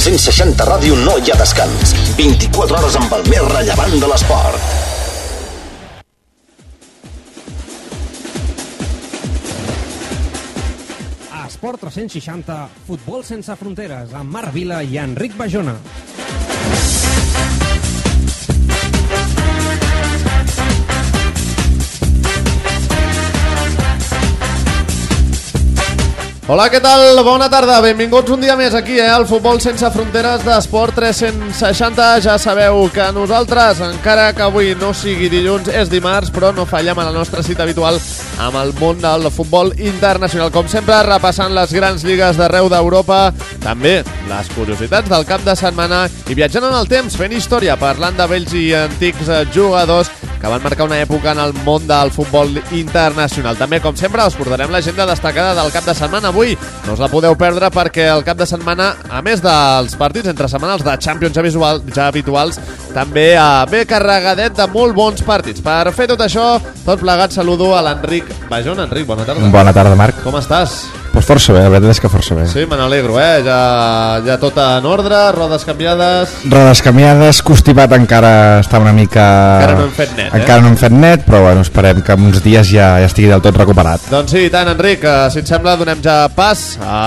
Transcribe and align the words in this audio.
360 0.00 0.64
Ràdio 0.64 0.94
no 1.04 1.18
hi 1.20 1.28
ha 1.28 1.34
descans. 1.36 1.90
24 2.16 2.78
hores 2.78 2.94
amb 2.96 3.12
el 3.18 3.26
més 3.28 3.42
rellevant 3.50 3.98
de 4.00 4.08
l'esport. 4.08 4.70
Esport 11.44 11.84
360, 11.84 12.56
futbol 12.88 13.26
sense 13.28 13.52
fronteres, 13.60 14.16
amb 14.16 14.32
Marc 14.32 14.56
Vila 14.56 14.80
i 14.80 14.96
Enric 15.04 15.36
Bajona. 15.36 15.76
Hola, 26.50 26.64
què 26.66 26.80
tal? 26.82 27.20
Bona 27.22 27.46
tarda. 27.46 27.76
Benvinguts 27.78 28.32
un 28.34 28.40
dia 28.42 28.56
més 28.58 28.74
aquí, 28.74 28.96
eh, 28.98 29.06
al 29.06 29.22
Futbol 29.22 29.60
Sense 29.62 29.86
Fronteres 29.94 30.42
d'Esport 30.42 30.96
360. 30.98 32.06
Ja 32.24 32.34
sabeu 32.42 32.88
que 32.90 33.04
nosaltres, 33.14 33.78
encara 33.86 34.32
que 34.34 34.42
avui 34.42 34.74
no 34.74 34.90
sigui 34.90 35.28
dilluns, 35.30 35.68
és 35.68 35.86
dimarts, 35.88 36.32
però 36.34 36.50
no 36.52 36.66
fallem 36.66 36.98
a 36.98 37.04
la 37.06 37.14
nostra 37.14 37.44
cita 37.46 37.62
habitual 37.62 38.00
amb 38.40 38.58
el 38.64 38.74
món 38.80 38.98
del 38.98 39.30
futbol 39.30 39.70
internacional. 39.78 40.50
Com 40.50 40.66
sempre, 40.66 40.98
repassant 41.06 41.54
les 41.54 41.70
grans 41.72 42.02
lligues 42.02 42.36
d'arreu 42.36 42.68
d'Europa, 42.68 43.32
també 43.62 44.02
les 44.26 44.50
curiositats 44.56 45.08
del 45.08 45.28
cap 45.30 45.46
de 45.46 45.54
setmana 45.54 46.08
i 46.26 46.34
viatjant 46.34 46.66
en 46.66 46.74
el 46.74 46.90
temps, 46.90 47.14
fent 47.14 47.30
història, 47.30 47.78
parlant 47.78 48.18
de 48.18 48.26
vells 48.26 48.58
i 48.58 48.72
antics 48.74 49.30
jugadors 49.54 50.10
que 50.40 50.48
van 50.48 50.62
marcar 50.64 50.86
una 50.88 51.00
època 51.02 51.34
en 51.34 51.40
el 51.42 51.52
món 51.66 51.86
del 51.86 52.10
futbol 52.14 52.56
internacional. 52.72 53.58
També, 53.60 53.80
com 53.84 53.96
sempre, 53.96 54.24
us 54.26 54.36
portarem 54.38 54.72
l'agenda 54.72 55.06
destacada 55.08 55.54
del 55.58 55.72
cap 55.74 55.84
de 55.84 55.94
setmana. 55.94 56.32
Avui 56.32 56.56
no 56.86 56.94
us 56.96 57.02
la 57.02 57.10
podeu 57.12 57.36
perdre 57.38 57.68
perquè 57.74 58.08
el 58.14 58.24
cap 58.24 58.40
de 58.40 58.48
setmana, 58.48 58.94
a 59.10 59.20
més 59.22 59.42
dels 59.44 59.96
partits 60.00 60.32
entre 60.32 60.48
setmanals 60.48 60.84
de 60.86 60.96
Champions 60.98 61.36
ja, 61.36 61.44
visual, 61.44 61.82
ja 61.94 62.08
habituals, 62.08 62.60
també 62.94 63.34
eh, 63.34 63.44
ve 63.70 63.84
carregadet 63.88 64.56
de 64.56 64.68
molt 64.72 64.96
bons 64.96 65.22
partits. 65.26 65.62
Per 65.64 65.92
fer 65.96 66.08
tot 66.10 66.24
això, 66.24 66.54
tot 66.86 67.04
plegat, 67.04 67.36
saludo 67.36 67.74
a 67.76 67.84
l'Enric 67.84 68.32
Bajón. 68.48 68.80
Enric, 68.86 69.06
bona 69.06 69.28
tarda. 69.28 69.52
Bona 69.52 69.76
tarda, 69.76 69.94
Marc. 69.98 70.24
Com 70.24 70.40
estàs? 70.40 70.82
Pues 71.10 71.26
força 71.26 71.52
bé, 71.52 71.64
la 71.64 71.70
veritat 71.72 71.96
és 71.96 72.00
que 72.00 72.08
força 72.08 72.36
bé. 72.38 72.44
Sí, 72.46 72.62
me 72.70 72.76
n'alegro, 72.78 73.16
eh? 73.18 73.42
Ja, 73.42 74.20
ja 74.22 74.36
tot 74.38 74.58
en 74.62 74.86
ordre, 74.86 75.18
rodes 75.34 75.64
canviades... 75.66 76.36
Rodes 76.46 76.82
canviades, 76.86 77.40
Costipat 77.46 77.96
encara 77.96 78.32
està 78.62 78.78
una 78.78 78.92
mica... 78.94 79.24
Encara 79.58 79.74
no 79.80 79.88
hem 79.88 79.96
fet 79.96 80.14
net, 80.14 80.28
eh? 80.28 80.38
Encara 80.38 80.62
no 80.62 80.70
hem 80.70 80.78
fet 80.78 80.94
net, 80.94 81.24
però 81.26 81.42
bueno, 81.48 81.64
esperem 81.66 82.04
que 82.06 82.14
en 82.14 82.28
uns 82.28 82.38
dies 82.44 82.70
ja, 82.70 82.92
ja 83.02 83.10
estigui 83.10 83.32
del 83.32 83.42
tot 83.42 83.58
recuperat. 83.58 84.06
Doncs 84.12 84.36
sí, 84.36 84.44
tant, 84.54 84.70
Enric, 84.70 85.02
eh, 85.02 85.26
si 85.34 85.42
et 85.42 85.50
sembla, 85.50 85.74
donem 85.80 85.98
ja 86.04 86.20
pas 86.36 86.62
a, 86.78 87.02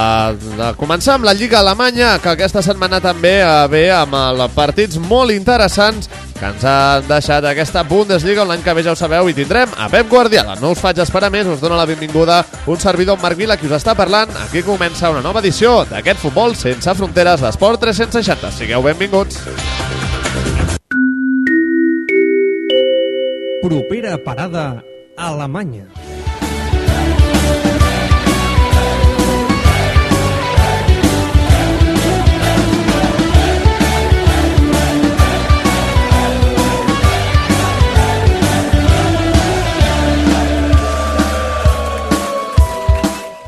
a 0.67 0.73
començar 0.80 1.16
amb 1.16 1.30
la 1.30 1.38
Lliga 1.38 1.62
Alemanya, 1.64 2.17
que 2.20 2.36
aquesta 2.36 2.62
setmana 2.66 3.00
també 3.04 3.38
eh, 3.40 3.56
ve 3.72 3.88
amb 3.95 4.20
el 4.20 4.45
partits 4.54 5.00
molt 5.00 5.32
interessants 5.32 6.12
que 6.44 6.50
ens 6.52 6.64
han 6.67 7.08
deixat 7.08 7.45
aquesta 7.48 7.84
Bundesliga. 7.88 8.44
L'any 8.48 8.64
que 8.66 8.73
ve 8.76 8.84
ja 8.84 8.94
ho 8.94 9.00
sabeu 9.00 9.30
i 9.32 9.36
tindrem 9.38 9.72
a 9.80 9.88
Pep 9.92 10.10
Guardiola. 10.12 10.58
No 10.60 10.73
us 10.73 10.82
faig 10.84 11.00
esperar 11.00 11.32
més, 11.32 11.48
us 11.48 11.62
dono 11.64 11.78
la 11.80 11.88
benvinguda 11.88 12.42
un 12.67 12.80
servidor 12.80 13.20
Marc 13.22 13.40
Vila, 13.40 13.58
qui 13.58 13.70
us 13.70 13.78
està 13.78 13.92
parlant. 13.95 14.31
Aquí 14.45 14.63
comença 14.66 15.11
una 15.13 15.22
nova 15.25 15.41
edició 15.44 15.83
d'aquest 15.89 16.22
futbol 16.22 16.55
sense 16.59 16.94
fronteres 16.97 17.41
d'Esport 17.44 17.81
360. 17.81 18.52
Sigueu 18.55 18.83
benvinguts. 18.86 19.39
Propera 23.64 24.17
parada, 24.23 24.83
Alemanya. 25.17 25.88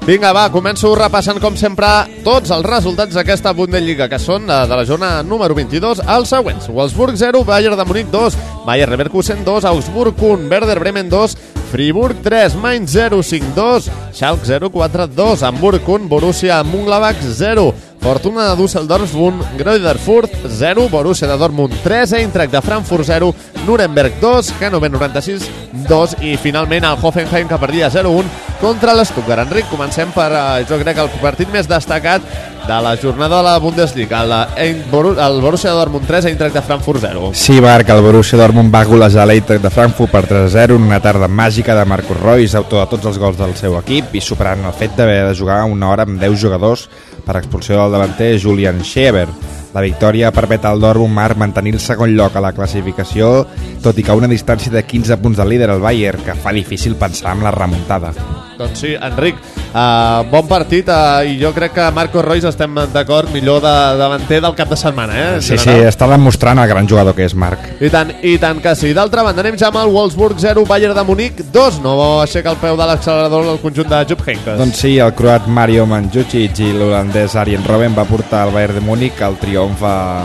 Vinga, 0.06 0.30
va, 0.38 0.44
començo 0.54 0.92
repassant, 0.94 1.40
com 1.42 1.56
sempre, 1.58 1.88
tots 2.22 2.52
els 2.54 2.66
resultats 2.70 3.16
d'aquesta 3.18 3.56
Bundesliga, 3.58 4.06
que 4.06 4.20
són 4.22 4.44
eh, 4.46 4.58
de 4.70 4.78
la 4.78 4.84
jornada 4.86 5.24
número 5.26 5.56
22 5.58 6.04
als 6.06 6.30
següents. 6.30 6.68
Wolfsburg 6.70 7.18
0, 7.18 7.42
Bayern 7.48 7.74
de 7.80 7.86
Múnich 7.90 8.12
2, 8.14 8.38
Bayer 8.68 8.86
Leverkusen 8.92 9.42
2, 9.42 9.66
Augsburg 9.66 10.22
1, 10.22 10.46
Werder 10.52 10.78
Bremen 10.78 11.10
2, 11.10 11.34
Friburg 11.72 12.22
3, 12.22 12.54
Mainz 12.62 12.94
0, 12.94 13.24
5 13.24 13.56
2, 13.58 13.90
Schalke 14.14 14.46
0, 14.46 14.70
4 14.70 15.08
2, 15.08 15.42
Hamburg 15.42 15.90
1, 15.90 16.08
Borussia 16.08 16.62
Mönchengladbach 16.62 17.26
0, 17.26 17.74
Fortuna 18.06 18.52
de 18.52 18.62
Düsseldorf 18.62 19.16
1, 19.16 19.58
Greuther 19.58 19.98
Furt 19.98 20.32
0, 20.48 20.90
Borussia 20.92 21.28
de 21.28 21.40
Dortmund 21.40 21.74
3, 21.84 22.14
Eintracht 22.14 22.52
de 22.52 22.62
Frankfurt 22.62 23.04
0, 23.04 23.34
Nuremberg 23.66 24.20
2, 24.22 24.54
Hannover 24.62 24.92
96 24.92 25.50
2 25.90 26.14
i 26.22 26.36
finalment 26.38 26.86
el 26.86 27.00
Hoffenheim 27.02 27.50
que 27.50 27.58
perdia 27.58 27.90
0-1 27.90 28.30
contra 28.62 28.94
l'Stuttgart. 28.94 29.48
Enric, 29.48 29.66
comencem 29.74 30.14
per, 30.14 30.30
eh, 30.32 30.66
jo 30.70 30.78
crec, 30.84 31.02
el 31.02 31.10
partit 31.18 31.50
més 31.50 31.66
destacat 31.66 32.22
de 32.66 32.78
la 32.82 32.96
jornada 32.98 33.38
de 33.38 33.44
la 33.44 33.58
Bundesliga, 33.60 34.22
el, 34.22 34.32
el 34.62 35.42
Borussia 35.42 35.72
Dortmund 35.72 36.06
3, 36.08 36.30
Eintracht 36.30 36.56
de 36.56 36.62
Frankfurt 36.62 37.02
0. 37.02 37.32
Sí, 37.34 37.60
Marc, 37.62 37.90
el 37.90 38.02
Borussia 38.02 38.38
Dortmund 38.38 38.74
va 38.74 38.84
golejar 38.86 39.26
l'Eintracht 39.26 39.66
de 39.66 39.74
Frankfurt 39.74 40.14
per 40.14 40.24
3-0 40.30 40.78
una 40.78 41.02
tarda 41.02 41.28
màgica 41.28 41.76
de 41.78 41.86
Marcus 41.86 42.22
Royce, 42.22 42.58
autor 42.58 42.86
de 42.86 42.90
tots 42.96 43.12
els 43.12 43.20
gols 43.22 43.38
del 43.42 43.58
seu 43.58 43.78
equip 43.82 44.14
i 44.14 44.22
superant 44.22 44.66
el 44.66 44.74
fet 44.78 44.96
d'haver 44.98 45.24
de 45.28 45.36
jugar 45.38 45.64
una 45.66 45.90
hora 45.90 46.06
amb 46.06 46.22
10 46.22 46.42
jugadors 46.42 46.88
per 47.26 47.38
expulsió 47.38 47.78
del 47.78 47.95
davanter 47.96 48.36
Julian 48.42 48.84
Scheber. 48.84 49.28
La 49.76 49.84
victòria 49.84 50.32
permet 50.32 50.64
al 50.64 50.80
Dortmund 50.80 51.12
Marc 51.16 51.40
mantenir 51.40 51.74
el 51.76 51.82
segon 51.84 52.14
lloc 52.16 52.38
a 52.38 52.44
la 52.44 52.54
classificació, 52.56 53.46
tot 53.84 53.98
i 54.00 54.06
que 54.06 54.14
a 54.14 54.16
una 54.16 54.30
distància 54.32 54.72
de 54.72 54.86
15 54.88 55.18
punts 55.20 55.42
del 55.42 55.52
líder, 55.52 55.68
el 55.74 55.84
Bayern, 55.84 56.24
que 56.24 56.36
fa 56.40 56.54
difícil 56.56 56.96
pensar 56.96 57.36
en 57.36 57.44
la 57.44 57.52
remuntada. 57.52 58.14
Doncs 58.56 58.86
sí, 58.86 58.94
Enric, 58.96 59.42
uh, 59.76 60.24
bon 60.32 60.48
partit 60.48 60.88
uh, 60.90 61.20
i 61.28 61.36
jo 61.42 61.52
crec 61.56 61.74
que 61.76 61.86
Marco 61.92 62.22
Royce 62.24 62.48
estem 62.50 62.74
d'acord, 62.94 63.30
millor 63.34 63.60
de, 63.64 63.74
davanter 64.00 64.40
del 64.42 64.56
cap 64.56 64.70
de 64.72 64.78
setmana, 64.80 65.14
eh? 65.20 65.42
Sí, 65.42 65.58
sí, 65.58 65.66
general. 65.68 65.90
està 65.92 66.08
demostrant 66.10 66.60
el 66.64 66.70
gran 66.72 66.88
jugador 66.88 67.14
que 67.18 67.26
és 67.28 67.36
Marc. 67.36 67.60
I 67.84 67.90
tant, 67.94 68.14
i 68.24 68.38
tant 68.42 68.62
que 68.64 68.76
sí. 68.80 68.94
D'altra 68.96 69.24
banda, 69.28 69.44
anem 69.44 69.58
ja 69.60 69.68
amb 69.72 69.82
el 69.84 69.92
Wolfsburg 69.94 70.40
0, 70.40 70.66
Bayern 70.70 70.96
de 70.98 71.04
Múnich 71.04 71.44
2. 71.52 71.82
No 71.84 71.96
aixeca 72.22 72.52
el 72.56 72.60
peu 72.62 72.78
de 72.80 72.88
l'accelerador 72.90 73.46
del 73.52 73.60
conjunt 73.64 73.90
de 73.92 74.04
Jupp 74.10 74.26
Heynckes. 74.28 74.58
Doncs 74.62 74.80
sí, 74.86 74.96
el 75.04 75.14
croat 75.18 75.48
Mario 75.48 75.86
Mandzukic 75.90 76.60
i 76.64 76.72
l'holandès 76.74 77.36
Arjen 77.36 77.64
Robben 77.68 77.96
va 77.98 78.06
portar 78.08 78.46
el 78.48 78.54
Bayern 78.56 78.80
de 78.80 78.86
Múnich 78.86 79.22
al 79.26 79.36
triomf 79.42 79.84
a- 79.84 80.24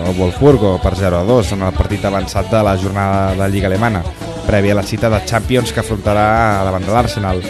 al 0.00 0.14
Wolfsburgo 0.16 0.78
per 0.82 0.94
0-2 0.96 1.52
en 1.52 1.62
el 1.62 1.72
partit 1.76 2.04
avançat 2.08 2.48
de 2.50 2.62
la 2.64 2.76
jornada 2.76 3.34
de 3.36 3.48
Lliga 3.52 3.68
Alemana, 3.68 4.00
prèvia 4.46 4.72
a 4.72 4.76
la 4.80 4.82
cita 4.82 5.10
de 5.12 5.20
Champions 5.28 5.72
que 5.72 5.80
afrontarà 5.80 6.64
davant 6.64 6.84
de 6.86 6.92
l'Arsenal. 6.92 7.42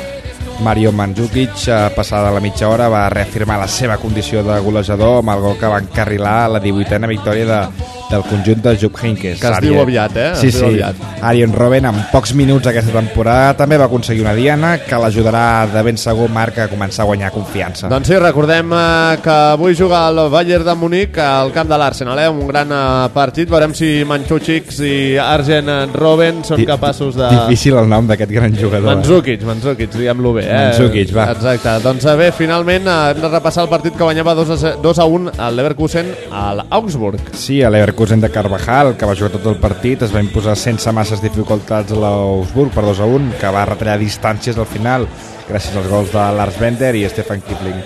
Mario 0.60 0.93
Mandzukic, 0.93 1.69
eh, 1.69 1.91
passada 1.97 2.31
la 2.31 2.41
mitja 2.41 2.69
hora, 2.69 2.88
va 2.88 3.09
reafirmar 3.09 3.59
la 3.59 3.69
seva 3.69 3.97
condició 3.98 4.43
de 4.44 4.59
golejador 4.60 5.19
amb 5.21 5.34
el 5.34 5.41
gol 5.41 5.59
que 5.59 5.72
va 5.72 5.81
encarrilar 5.81 6.50
la 6.50 6.60
18a 6.62 7.09
victòria 7.09 7.47
de, 7.48 8.00
del 8.10 8.22
conjunt 8.26 8.62
de 8.65 8.76
Jupp 8.81 8.97
Heynckes. 9.03 9.38
Que 9.41 9.48
es 9.54 9.60
diu 9.62 9.78
aviat, 9.81 10.16
eh? 10.16 10.31
Sí, 10.34 10.50
sí. 10.50 10.65
aviat. 10.66 10.97
Arjen 11.22 11.53
Robben, 11.54 11.84
en 11.87 12.00
pocs 12.10 12.32
minuts 12.34 12.66
aquesta 12.66 12.93
temporada, 12.97 13.53
també 13.56 13.78
va 13.78 13.87
aconseguir 13.87 14.25
una 14.25 14.34
diana 14.34 14.72
que 14.82 14.98
l'ajudarà 14.98 15.66
de 15.71 15.82
ben 15.87 15.97
segur 16.00 16.28
Marc 16.32 16.59
a 16.59 16.66
començar 16.71 17.04
a 17.04 17.09
guanyar 17.10 17.31
confiança. 17.31 17.88
Doncs 17.93 18.09
sí, 18.10 18.16
recordem 18.19 18.72
eh, 18.75 19.19
que 19.22 19.37
avui 19.54 19.76
juga 19.78 20.03
el 20.10 20.19
Bayern 20.32 20.65
de 20.66 20.75
Múnich 20.75 21.19
al 21.22 21.53
camp 21.54 21.71
de 21.71 21.78
l'Arsenal, 21.78 22.19
eh? 22.19 22.28
un 22.28 22.47
gran 22.48 22.72
eh, 22.72 23.09
partit. 23.15 23.48
Veurem 23.50 23.75
si 23.78 24.03
Manchukic 24.09 24.72
i 24.81 25.16
Arjen 25.22 25.71
Robben 25.94 26.42
són 26.44 26.59
Di- 26.59 26.66
capaços 26.66 27.15
de... 27.15 27.28
Difícil 27.31 27.78
el 27.78 27.88
nom 27.88 28.09
d'aquest 28.10 28.32
gran 28.34 28.56
jugador. 28.59 28.91
eh? 28.91 28.94
Mandzukic, 28.97 29.47
Mandzukic, 29.47 29.94
diguem-lo 29.94 30.34
bé. 30.41 30.48
Eh? 30.48 30.59
Mandzukic, 30.71 31.15
va. 31.15 31.28
Exacte. 31.37 31.77
Doncs 31.87 32.04
eh, 32.10 32.16
bé, 32.19 32.31
finalment 32.34 32.88
eh, 32.91 32.98
hem 33.15 33.22
de 33.22 33.28
repassar 33.37 33.69
el 33.69 33.71
partit 33.71 33.94
que 33.94 34.03
guanyava 34.03 34.34
2 34.34 34.50
a, 34.50 34.60
0 34.66 34.82
2 34.82 34.98
a 34.98 35.04
1 35.06 35.32
al 35.38 35.56
Leverkusen 35.60 36.10
a 36.32 36.48
l'Augsburg. 36.59 37.30
Sí, 37.39 37.62
a 37.62 37.71
l'Everkusen 37.71 37.99
de 38.08 38.30
Carvajal, 38.32 38.97
que 38.97 39.04
va 39.04 39.14
jugar 39.14 39.28
tot 39.34 39.44
el 39.47 39.56
partit, 39.60 40.00
es 40.02 40.12
va 40.14 40.22
imposar 40.24 40.54
sense 40.56 40.88
masses 40.97 41.20
dificultats 41.20 41.92
a 41.92 41.98
l'Augsburg 42.00 42.72
per 42.72 42.84
2 42.86 43.00
a 43.04 43.04
1, 43.04 43.34
que 43.41 43.50
va 43.52 43.66
retallar 43.68 43.98
distàncies 44.00 44.56
al 44.56 44.64
final, 44.66 45.04
gràcies 45.50 45.76
als 45.76 45.88
gols 45.91 46.12
de 46.14 46.24
Lars 46.38 46.56
Bender 46.58 46.94
i 46.97 47.04
Stefan 47.12 47.42
Kipling. 47.44 47.82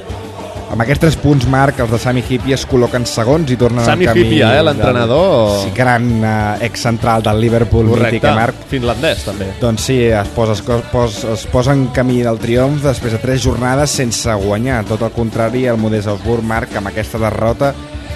Amb 0.70 0.80
aquests 0.82 1.00
tres 1.02 1.16
punts, 1.20 1.44
Marc, 1.50 1.78
els 1.82 1.90
de 1.92 1.98
Sami 1.98 2.22
Hipia 2.28 2.54
es 2.56 2.64
col·loquen 2.66 3.04
segons 3.06 3.50
i 3.52 3.56
tornen 3.58 3.84
Sami 3.84 4.06
al 4.06 4.14
camí... 4.14 4.22
Hyypiä, 4.24 4.46
eh, 4.48 4.54
del- 4.56 4.64
l'entrenador. 4.70 5.50
Sí, 5.64 5.72
gran 5.76 6.06
eh, 6.24 6.64
ex-central 6.66 7.22
del 7.22 7.40
Liverpool, 7.40 7.84
mític, 7.86 7.98
Correcte. 8.00 8.28
eh, 8.30 8.34
Marc. 8.34 8.62
Finlandès, 8.70 9.24
també. 9.26 9.50
Doncs 9.60 9.82
sí, 9.90 9.98
es 10.06 10.28
posa, 10.34 10.52
es, 10.56 10.62
pos, 10.90 11.20
es 11.34 11.44
posa 11.52 11.74
en 11.76 11.88
camí 11.94 12.22
del 12.22 12.38
triomf 12.42 12.82
després 12.86 13.12
de 13.14 13.18
tres 13.22 13.42
jornades 13.44 13.90
sense 13.90 14.34
guanyar. 14.46 14.84
Tot 14.88 15.02
el 15.02 15.10
contrari, 15.14 15.66
el 15.66 15.76
Modest 15.78 16.08
Augsburg, 16.10 16.42
Marc, 16.42 16.74
amb 16.80 16.90
aquesta 16.90 17.18
derrota, 17.22 17.74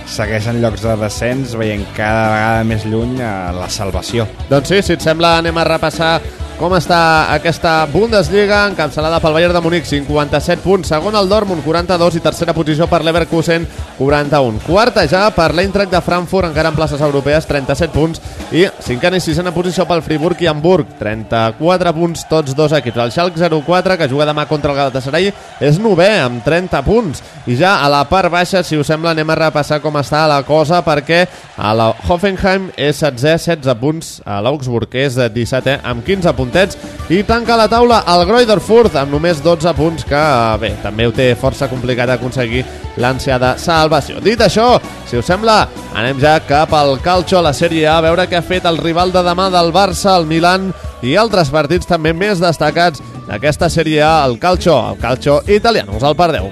segueix 0.08 0.49
en 0.50 0.60
llocs 0.62 0.82
de 0.84 0.96
descens, 1.00 1.55
veient 1.58 1.84
cada 1.96 2.28
vegada 2.32 2.66
més 2.69 2.87
lluny 2.88 3.19
eh, 3.20 3.32
la 3.56 3.69
salvació. 3.72 4.26
Doncs 4.50 4.72
sí, 4.72 4.82
si 4.82 4.96
et 4.96 5.05
sembla, 5.05 5.37
anem 5.43 5.58
a 5.60 5.66
repassar 5.69 6.16
com 6.58 6.72
està 6.75 7.31
aquesta 7.31 7.84
Bundesliga, 7.93 8.64
encapçalada 8.66 9.20
pel 9.22 9.37
Bayern 9.37 9.55
de 9.55 9.60
Múnich, 9.62 9.87
57 9.87 10.58
punts, 10.64 10.88
segon 10.90 11.14
el 11.14 11.28
Dortmund, 11.31 11.62
42, 11.62 12.16
i 12.19 12.22
tercera 12.25 12.55
posició 12.55 12.88
per 12.90 12.99
l'Everkusen, 13.06 13.66
41. 13.99 14.58
Quarta 14.66 15.05
ja 15.06 15.28
per 15.34 15.52
l'Eintracht 15.55 15.93
de 15.93 16.00
Frankfurt, 16.02 16.49
encara 16.50 16.72
en 16.72 16.78
places 16.78 17.02
europees, 17.05 17.46
37 17.46 17.94
punts, 17.94 18.22
i 18.50 18.64
cinquena 18.82 19.20
i 19.20 19.22
sisena 19.22 19.52
posició 19.55 19.87
pel 19.87 20.02
Friburg 20.02 20.43
i 20.43 20.50
Hamburg, 20.50 20.96
34 20.99 21.94
punts, 21.94 22.26
tots 22.31 22.56
dos 22.58 22.75
equips. 22.75 23.05
El 23.06 23.14
Schalke 23.14 23.38
04, 23.38 23.99
que 24.00 24.10
juga 24.10 24.26
demà 24.26 24.49
contra 24.50 24.75
el 24.75 24.81
Galatasaray, 24.81 25.31
és 25.62 25.78
novè, 25.78 26.10
amb 26.25 26.43
30 26.43 26.82
punts, 26.87 27.22
i 27.46 27.55
ja 27.60 27.76
a 27.84 27.93
la 27.93 28.02
part 28.10 28.34
baixa, 28.34 28.64
si 28.66 28.76
us 28.76 28.90
sembla, 28.90 29.14
anem 29.14 29.31
a 29.31 29.38
repassar 29.44 29.78
com 29.84 30.00
està 30.02 30.26
la 30.26 30.43
cosa, 30.43 30.82
perquè 30.82 31.22
a 31.55 31.70
la 31.76 31.93
Hoffenheim 32.08 32.72
és 32.75 32.99
16, 32.99 33.46
16 33.46 33.78
punts, 33.78 34.12
a 34.26 34.43
l'Augsburg 34.43 34.99
és 34.99 35.14
17 35.19 35.78
amb 35.87 36.02
15 36.06 36.34
puntets, 36.48 36.78
i 37.12 37.22
tanca 37.24 37.56
la 37.56 37.68
taula 37.68 38.02
el 38.08 38.24
Greuther 38.28 38.58
amb 39.00 39.12
només 39.12 39.42
12 39.44 39.74
punts, 39.76 40.04
que 40.04 40.22
bé, 40.60 40.74
també 40.82 41.06
ho 41.06 41.12
té 41.12 41.34
força 41.36 41.68
complicat 41.68 42.10
aconseguir 42.10 42.64
l'ansiada 42.96 43.56
salvació. 43.58 44.20
Dit 44.20 44.40
això, 44.40 44.80
si 45.06 45.16
us 45.16 45.26
sembla, 45.26 45.68
anem 45.94 46.20
ja 46.20 46.38
cap 46.40 46.72
al 46.72 46.98
Calcio, 47.00 47.38
a 47.38 47.42
la 47.42 47.52
Sèrie 47.52 47.86
A, 47.86 47.98
a 47.98 48.04
veure 48.04 48.26
què 48.28 48.38
ha 48.38 48.42
fet 48.42 48.64
el 48.64 48.78
rival 48.78 49.12
de 49.12 49.22
demà 49.22 49.50
del 49.50 49.72
Barça, 49.72 50.16
el 50.16 50.26
Milan 50.26 50.72
i 51.02 51.16
altres 51.16 51.50
partits 51.50 51.86
també 51.86 52.12
més 52.12 52.40
destacats 52.40 53.02
d'aquesta 53.28 53.68
Sèrie 53.68 54.02
A, 54.02 54.24
el 54.26 54.38
Calcio, 54.38 54.78
el 54.92 54.98
Calcio 54.98 55.42
italiano. 55.46 55.96
Us 55.96 56.02
el 56.02 56.16
perdeu. 56.16 56.50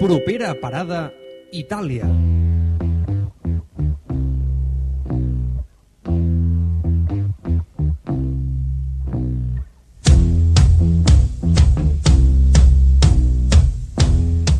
Propera 0.00 0.54
parada, 0.60 1.10
Itàlia. 1.52 2.06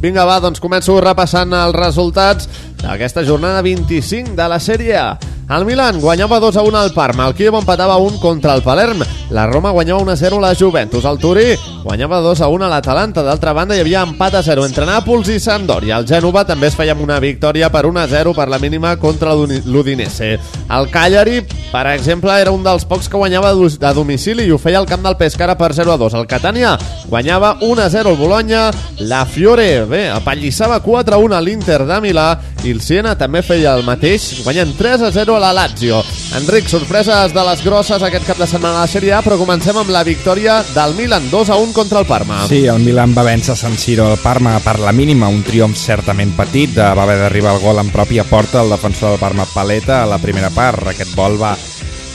Vinga, 0.06 0.22
va, 0.22 0.36
doncs 0.38 0.60
començo 0.62 0.94
repassant 1.02 1.50
els 1.50 1.74
resultats 1.74 2.46
d'aquesta 2.78 3.24
jornada 3.26 3.64
25 3.66 4.36
de 4.38 4.46
la 4.52 4.60
sèrie 4.62 4.94
A. 5.00 5.08
El 5.48 5.64
Milan 5.64 6.00
guanyava 6.00 6.40
2 6.40 6.56
a 6.56 6.62
1 6.62 6.76
al 6.76 6.90
Parma, 6.90 7.28
el 7.28 7.34
Kiev 7.38 7.54
empatava 7.54 8.00
1 8.02 8.18
contra 8.18 8.52
el 8.56 8.64
Palerm, 8.66 9.04
la 9.30 9.46
Roma 9.46 9.70
guanyava 9.70 10.00
1 10.02 10.10
a 10.10 10.16
0 10.16 10.38
a 10.38 10.40
la 10.40 10.54
Juventus, 10.58 11.04
el 11.04 11.20
Turí 11.22 11.54
guanyava 11.84 12.18
2 12.18 12.40
a 12.42 12.48
1 12.50 12.64
a 12.66 12.70
l'Atalanta, 12.72 13.22
d'altra 13.22 13.52
banda 13.54 13.76
hi 13.76 13.84
havia 13.84 14.02
empat 14.02 14.34
a 14.34 14.42
0 14.42 14.64
entre 14.66 14.88
Nàpols 14.88 15.30
i 15.30 15.38
Sampdoria, 15.38 16.00
el 16.00 16.08
Gènova 16.10 16.42
també 16.48 16.66
es 16.66 16.74
feia 16.74 16.96
amb 16.96 17.04
una 17.04 17.20
victòria 17.22 17.70
per 17.70 17.84
1 17.86 18.00
a 18.02 18.08
0 18.10 18.32
per 18.34 18.48
la 18.50 18.58
mínima 18.58 18.96
contra 18.98 19.36
l'Udinese. 19.38 20.32
El 20.66 20.90
Cagliari, 20.90 21.44
per 21.70 21.84
exemple, 21.92 22.34
era 22.34 22.50
un 22.50 22.66
dels 22.66 22.82
pocs 22.84 23.06
que 23.06 23.16
guanyava 23.16 23.54
a 23.54 23.92
domicili 23.94 24.48
i 24.48 24.50
ho 24.50 24.58
feia 24.58 24.80
al 24.82 24.90
camp 24.90 25.06
del 25.06 25.14
Pescara 25.14 25.54
per 25.54 25.70
0 25.78 25.94
a 25.94 25.96
2. 25.96 26.18
El 26.18 26.26
Catania 26.26 26.74
guanyava 27.06 27.58
1 27.62 27.82
a 27.82 27.88
0 27.88 28.10
el 28.10 28.18
Bologna, 28.18 28.72
la 28.98 29.22
Fiore, 29.24 29.84
bé, 29.86 30.08
apallissava 30.10 30.80
4 30.82 31.14
a 31.14 31.22
1 31.22 31.38
a 31.38 31.40
l'Inter 31.40 31.84
de 31.86 32.00
Milà. 32.02 32.28
I 32.66 32.74
el 32.74 32.80
Siena 32.82 33.14
també 33.14 33.44
feia 33.46 33.76
el 33.78 33.86
mateix, 33.86 34.42
guanyant 34.42 34.74
3 34.74 35.06
a 35.06 35.12
0 35.14 35.35
a 35.36 35.40
la 35.40 35.52
Lazio. 35.52 36.02
Enric, 36.36 36.68
sorpreses 36.68 37.32
de 37.34 37.44
les 37.46 37.62
grosses 37.64 38.02
aquest 38.02 38.26
cap 38.26 38.40
de 38.40 38.48
setmana 38.48 38.80
a 38.80 38.84
la 38.84 38.90
Sèrie 38.90 39.14
A, 39.16 39.22
però 39.24 39.38
comencem 39.38 39.76
amb 39.76 39.92
la 39.92 40.02
victòria 40.06 40.58
del 40.74 40.96
Milan, 40.98 41.28
2 41.30 41.52
a 41.52 41.58
1 41.62 41.76
contra 41.76 42.00
el 42.00 42.08
Parma. 42.08 42.42
Sí, 42.48 42.64
el 42.66 42.82
Milan 42.84 43.14
va 43.16 43.26
vèncer 43.26 43.56
San 43.56 43.76
Siro 43.78 44.08
al 44.10 44.20
Parma 44.22 44.56
per 44.64 44.78
la 44.80 44.92
mínima, 44.96 45.30
un 45.32 45.44
triomf 45.46 45.78
certament 45.78 46.34
petit, 46.36 46.76
va 46.76 47.06
haver 47.06 47.18
d'arribar 47.22 47.56
el 47.56 47.62
gol 47.62 47.80
en 47.82 47.92
pròpia 47.94 48.26
porta 48.28 48.62
el 48.64 48.72
defensor 48.72 49.14
del 49.14 49.22
Parma 49.22 49.46
Paleta 49.52 50.02
a 50.02 50.10
la 50.10 50.18
primera 50.18 50.50
part. 50.50 50.88
Aquest 50.92 51.14
gol 51.16 51.38
va, 51.40 51.54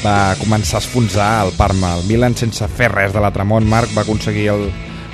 va 0.03 0.35
començar 0.41 0.79
a 0.79 0.85
esfonsar 0.85 1.33
el 1.45 1.55
Parma. 1.57 1.95
El 1.97 2.07
Milan, 2.09 2.37
sense 2.37 2.67
fer 2.67 2.91
res 2.91 3.13
de 3.13 3.21
l'Atramont, 3.23 3.67
Marc 3.67 3.93
va 3.95 4.05
aconseguir 4.05 4.49
el, 4.55 4.67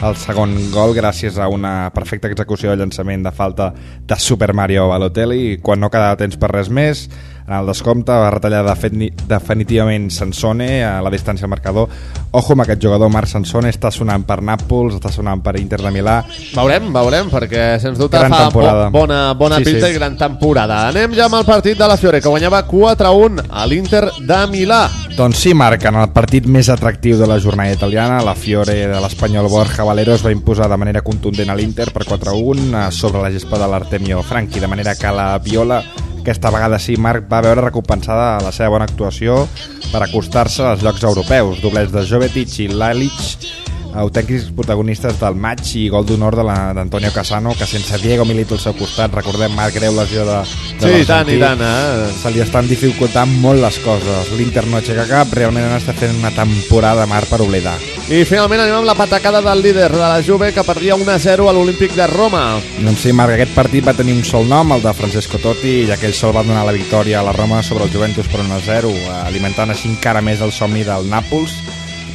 el 0.06 0.18
segon 0.20 0.54
gol 0.70 0.94
gràcies 0.94 1.40
a 1.42 1.48
una 1.50 1.90
perfecta 1.94 2.30
execució 2.30 2.70
de 2.70 2.78
llançament 2.82 3.24
de 3.26 3.32
falta 3.34 3.72
de 4.08 4.18
Super 4.22 4.54
Mario 4.54 4.88
Balotelli 4.92 5.58
quan 5.64 5.82
no 5.82 5.90
quedava 5.90 6.20
temps 6.20 6.38
per 6.38 6.52
res 6.54 6.70
més 6.70 7.08
en 7.48 7.54
el 7.56 7.68
descompte 7.70 8.12
va 8.12 8.30
retallar 8.34 8.60
definitivament 8.68 10.10
Sansone 10.12 10.82
a 10.84 10.98
la 11.02 11.12
distància 11.14 11.46
del 11.46 11.52
marcador. 11.54 11.88
Ojo 12.36 12.54
amb 12.54 12.66
aquest 12.66 12.82
jugador 12.84 13.08
Marc 13.10 13.30
Sansone. 13.32 13.70
Està 13.72 13.88
sonant 13.96 14.26
per 14.28 14.42
Nàpols, 14.44 14.98
està 14.98 15.12
sonant 15.14 15.40
per 15.44 15.56
Inter 15.60 15.80
de 15.80 15.92
Milà. 15.96 16.18
Veurem, 16.54 16.90
veurem, 16.92 17.30
perquè 17.32 17.78
sens 17.80 17.98
dubte 17.98 18.20
gran 18.20 18.34
fa 18.36 18.42
temporada. 18.50 18.90
bo, 18.90 19.00
bona, 19.00 19.22
bona 19.40 19.58
Sí, 19.62 19.64
pinta 19.70 19.88
sí. 19.88 19.94
i 19.94 19.96
gran 19.96 20.18
temporada. 20.20 20.82
Anem 20.90 21.16
ja 21.16 21.26
amb 21.30 21.40
el 21.40 21.46
partit 21.48 21.78
de 21.80 21.88
la 21.88 21.96
Fiore 21.98 22.20
que 22.22 22.28
guanyava 22.30 22.66
4-1 22.68 23.46
a 23.50 23.66
l'Inter 23.66 24.04
de 24.20 24.42
Milà. 24.52 24.82
Doncs 25.16 25.40
sí, 25.40 25.54
Marc, 25.54 25.86
en 25.88 25.96
el 25.96 26.10
partit 26.12 26.46
més 26.46 26.68
atractiu 26.70 27.18
de 27.18 27.28
la 27.32 27.40
jornada 27.40 27.72
italiana, 27.72 28.20
la 28.22 28.36
Fiore 28.36 28.76
de 28.92 29.00
l'espanyol 29.02 29.48
Borja 29.50 29.88
Valero 29.88 30.14
es 30.14 30.26
va 30.26 30.36
imposar 30.36 30.68
de 30.70 30.78
manera 30.78 31.02
contundent 31.02 31.50
a 31.50 31.56
l'Inter 31.56 31.94
per 31.96 32.04
4-1 32.04 32.68
eh, 32.88 32.92
sobre 32.92 33.22
la 33.24 33.32
gespa 33.32 33.58
de 33.58 33.72
l'Artemio 33.72 34.22
Franchi, 34.22 34.60
de 34.60 34.68
manera 34.68 34.96
que 34.96 35.12
la 35.16 35.38
Viola 35.40 35.82
aquesta 36.28 36.50
vegada 36.52 36.76
sí, 36.76 36.98
Marc 37.00 37.30
va 37.32 37.40
veure 37.40 37.64
recompensada 37.64 38.42
la 38.44 38.52
seva 38.52 38.74
bona 38.74 38.88
actuació 38.90 39.46
per 39.94 40.02
acostar-se 40.04 40.66
als 40.68 40.84
llocs 40.84 41.06
europeus, 41.08 41.62
doblets 41.64 41.94
de 41.94 42.04
Jovetic 42.04 42.52
i 42.66 42.68
Lalic 42.68 43.16
autèntics 43.98 44.52
protagonistes 44.56 45.18
del 45.20 45.36
match 45.40 45.76
i 45.82 45.88
gol 45.90 46.06
d'honor 46.08 46.38
d'Antonio 46.38 47.12
Casano 47.14 47.54
que 47.58 47.66
sense 47.66 47.98
Diego 48.02 48.26
Milito 48.26 48.56
al 48.56 48.62
seu 48.62 48.76
costat 48.78 49.14
recordem 49.18 49.56
Marc 49.58 49.78
greu 49.78 49.96
lesió 49.98 50.26
de, 50.28 50.38
de 50.80 50.92
sí, 50.92 51.02
i 51.02 51.08
tant, 51.08 51.30
i 51.34 51.40
tant 51.42 51.62
eh? 51.66 52.12
se 52.18 52.32
li 52.34 52.44
estan 52.44 52.70
dificultant 52.70 53.32
molt 53.42 53.62
les 53.64 53.80
coses. 53.84 54.32
L'Inter 54.38 54.66
no 54.68 54.80
aixeca 54.80 55.08
cap, 55.10 55.34
realment 55.34 55.70
està 55.78 55.96
fent 55.98 56.16
una 56.20 56.34
temporada 56.36 57.08
mar 57.10 57.24
per 57.30 57.42
oblidar. 57.46 57.78
i 58.08 58.24
finalment 58.24 58.64
anem 58.64 58.78
amb 58.80 58.88
la 58.88 58.96
patacada 58.96 59.42
del 59.44 59.62
líder 59.66 59.90
de 59.92 60.04
la 60.04 60.22
Juve 60.24 60.54
que 60.54 60.64
perdia 60.64 60.96
1-0 60.96 61.50
a 61.50 61.56
l'Olímpic 61.56 61.96
de 61.96 62.08
Roma 62.08 62.44
Doncs 62.78 63.04
sí, 63.04 63.12
Marc, 63.16 63.34
aquest 63.36 63.56
partit 63.56 63.86
va 63.88 63.96
tenir 63.98 64.16
un 64.16 64.24
sol 64.28 64.48
nom, 64.48 64.72
el 64.76 64.84
de 64.84 64.94
Francesco 64.96 65.42
Totti, 65.44 65.82
ja 65.90 65.98
que 66.00 66.08
ell 66.08 66.16
sol 66.16 66.36
va 66.36 66.46
donar 66.46 66.66
la 66.68 66.76
victòria 66.76 67.20
a 67.20 67.26
la 67.28 67.36
Roma 67.36 67.64
sobre 67.64 67.88
el 67.88 67.94
Juventus 67.94 68.30
per 68.32 68.44
1-0, 68.46 68.94
alimentant 69.26 69.74
així 69.74 69.90
encara 69.92 70.24
més 70.24 70.44
el 70.46 70.56
somni 70.56 70.86
del 70.88 71.10
Nàpols 71.12 71.58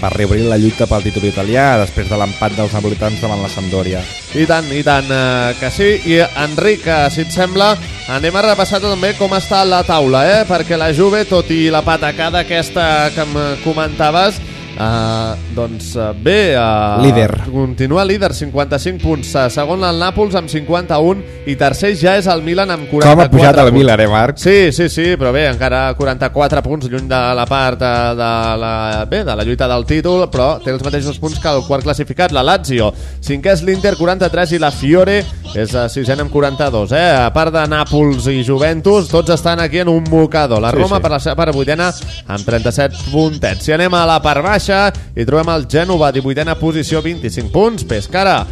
per 0.03 0.11
reobrir 0.17 0.49
la 0.51 0.59
lluita 0.59 0.89
pel 0.91 1.05
títol 1.07 1.29
italià 1.29 1.77
després 1.79 2.09
de 2.11 2.19
l'empat 2.19 2.57
dels 2.59 2.75
napolitans 2.75 3.23
davant 3.23 3.43
la 3.45 3.51
Sampdoria. 3.53 4.03
I 4.35 4.47
tant, 4.51 4.67
i 4.75 4.83
tant 4.83 5.07
eh, 5.15 5.53
que 5.61 5.71
sí. 5.71 5.91
I 6.11 6.19
Enric, 6.43 6.89
eh, 6.91 7.07
si 7.15 7.23
et 7.23 7.31
sembla, 7.35 7.71
anem 8.11 8.35
a 8.35 8.47
repassar 8.49 8.83
també 8.83 9.13
com 9.19 9.37
està 9.39 9.63
la 9.69 9.85
taula, 9.87 10.25
eh? 10.27 10.41
perquè 10.49 10.79
la 10.81 10.91
Juve, 10.97 11.23
tot 11.31 11.53
i 11.55 11.69
la 11.71 11.85
patacada 11.87 12.43
aquesta 12.43 13.13
que 13.15 13.23
em 13.23 13.39
comentaves, 13.63 14.43
Uh, 14.73 15.37
doncs 15.55 15.91
uh, 16.01 16.11
bé 16.17 16.55
uh, 16.57 17.03
Líder. 17.05 17.43
continua 17.53 18.05
líder 18.09 18.33
55 18.33 19.03
punts, 19.03 19.35
uh, 19.37 19.45
segon 19.53 19.83
el 19.85 19.99
Nàpols 20.01 20.33
amb 20.39 20.49
51 20.49 21.45
i 21.47 21.57
tercer 21.61 21.91
ja 22.01 22.15
és 22.17 22.27
el 22.33 22.41
Milan 22.43 22.71
amb 22.73 22.89
44 22.89 23.13
Com 23.13 23.21
ha 23.21 23.29
pujat 23.31 23.59
el. 23.61 23.71
Milan, 23.77 24.01
eh, 24.01 24.09
Marc? 24.09 24.39
Sí, 24.41 24.73
sí, 24.73 24.89
sí, 24.89 25.05
però 25.21 25.31
bé, 25.35 25.45
encara 25.51 25.83
44 25.99 26.63
punts 26.65 26.89
lluny 26.89 27.05
de 27.11 27.21
la 27.37 27.45
part 27.47 27.79
de, 27.83 27.93
de, 28.17 28.31
la, 28.63 28.73
bé, 29.11 29.21
de 29.29 29.37
la 29.37 29.45
lluita 29.45 29.69
del 29.69 29.85
títol, 29.85 30.25
però 30.33 30.49
té 30.65 30.73
els 30.73 30.83
mateixos 30.87 31.21
punts 31.21 31.39
que 31.43 31.53
el 31.53 31.63
quart 31.69 31.85
classificat, 31.85 32.33
la 32.33 32.43
Lazio. 32.43 32.89
Cinquè 33.23 33.53
és 33.53 33.63
l'Inter, 33.69 33.93
43, 34.01 34.57
i 34.57 34.63
la 34.63 34.71
Fiore 34.73 35.19
és 35.53 35.75
a 35.77 35.85
sisena 35.93 36.25
amb 36.25 36.33
42. 36.33 36.97
Eh? 36.97 37.05
A 37.27 37.29
part 37.35 37.53
de 37.53 37.67
Nàpols 37.69 38.31
i 38.33 38.41
Juventus, 38.47 39.11
tots 39.13 39.35
estan 39.37 39.61
aquí 39.61 39.83
en 39.85 39.93
un 39.93 40.09
mocador. 40.09 40.63
La 40.65 40.73
Sí, 40.73 40.81
Roma, 40.81 40.97
sí. 40.97 41.03
per 41.05 41.11
la 41.13 41.21
seva 41.21 41.37
part, 41.37 41.53
vuitena, 41.55 41.91
amb 42.27 42.47
37 42.49 43.11
puntets. 43.13 43.67
Si 43.69 43.77
anem 43.77 43.93
a 44.01 44.07
la 44.09 44.19
part 44.25 44.41
baixa, 44.43 44.62
hi 44.71 45.25
trobem 45.27 45.51
el 45.51 45.67
Gènova, 45.67 46.13
18a 46.15 46.55
posició, 46.61 47.03
25 47.03 47.51
punts. 47.51 47.87
Pescara, 47.89 48.43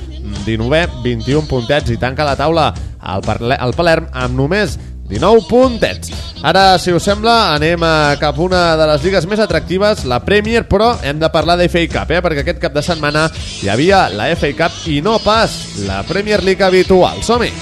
19è, 0.47 0.87
21 1.05 1.47
puntets, 1.47 1.93
i 1.95 1.99
tanca 2.00 2.26
la 2.26 2.37
taula 2.38 2.71
el, 2.75 3.23
Parle 3.26 3.59
el 3.61 3.75
Palerm 3.76 4.09
amb 4.12 4.37
només 4.38 4.76
19 5.11 5.47
puntets. 5.49 6.11
Ara, 6.47 6.79
si 6.79 6.95
us 6.95 7.05
sembla, 7.05 7.55
anem 7.55 7.83
a 7.85 8.17
cap 8.21 8.38
a 8.38 8.43
una 8.43 8.62
de 8.79 8.87
les 8.93 9.05
lligues 9.05 9.26
més 9.31 9.43
atractives, 9.43 10.05
la 10.09 10.21
Premier, 10.25 10.64
però 10.71 10.95
hem 11.05 11.19
de 11.21 11.31
parlar 11.31 11.59
de 11.61 11.69
FA 11.69 11.87
Cup, 11.90 12.14
eh? 12.14 12.23
perquè 12.25 12.45
aquest 12.45 12.62
cap 12.62 12.75
de 12.75 12.83
setmana 12.83 13.29
hi 13.61 13.69
havia 13.71 14.09
la 14.14 14.31
FA 14.38 14.55
Cup 14.57 14.87
i 14.90 15.00
no 15.05 15.19
pas 15.23 15.59
la 15.87 16.02
Premier 16.09 16.43
League 16.43 16.64
habitual. 16.64 17.23
Som-hi! 17.26 17.52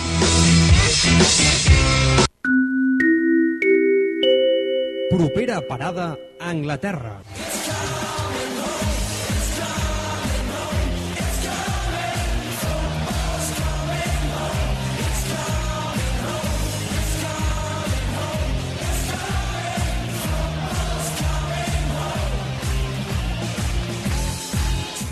Propera 5.08 5.60
parada, 5.66 6.14
Anglaterra. 6.38 7.18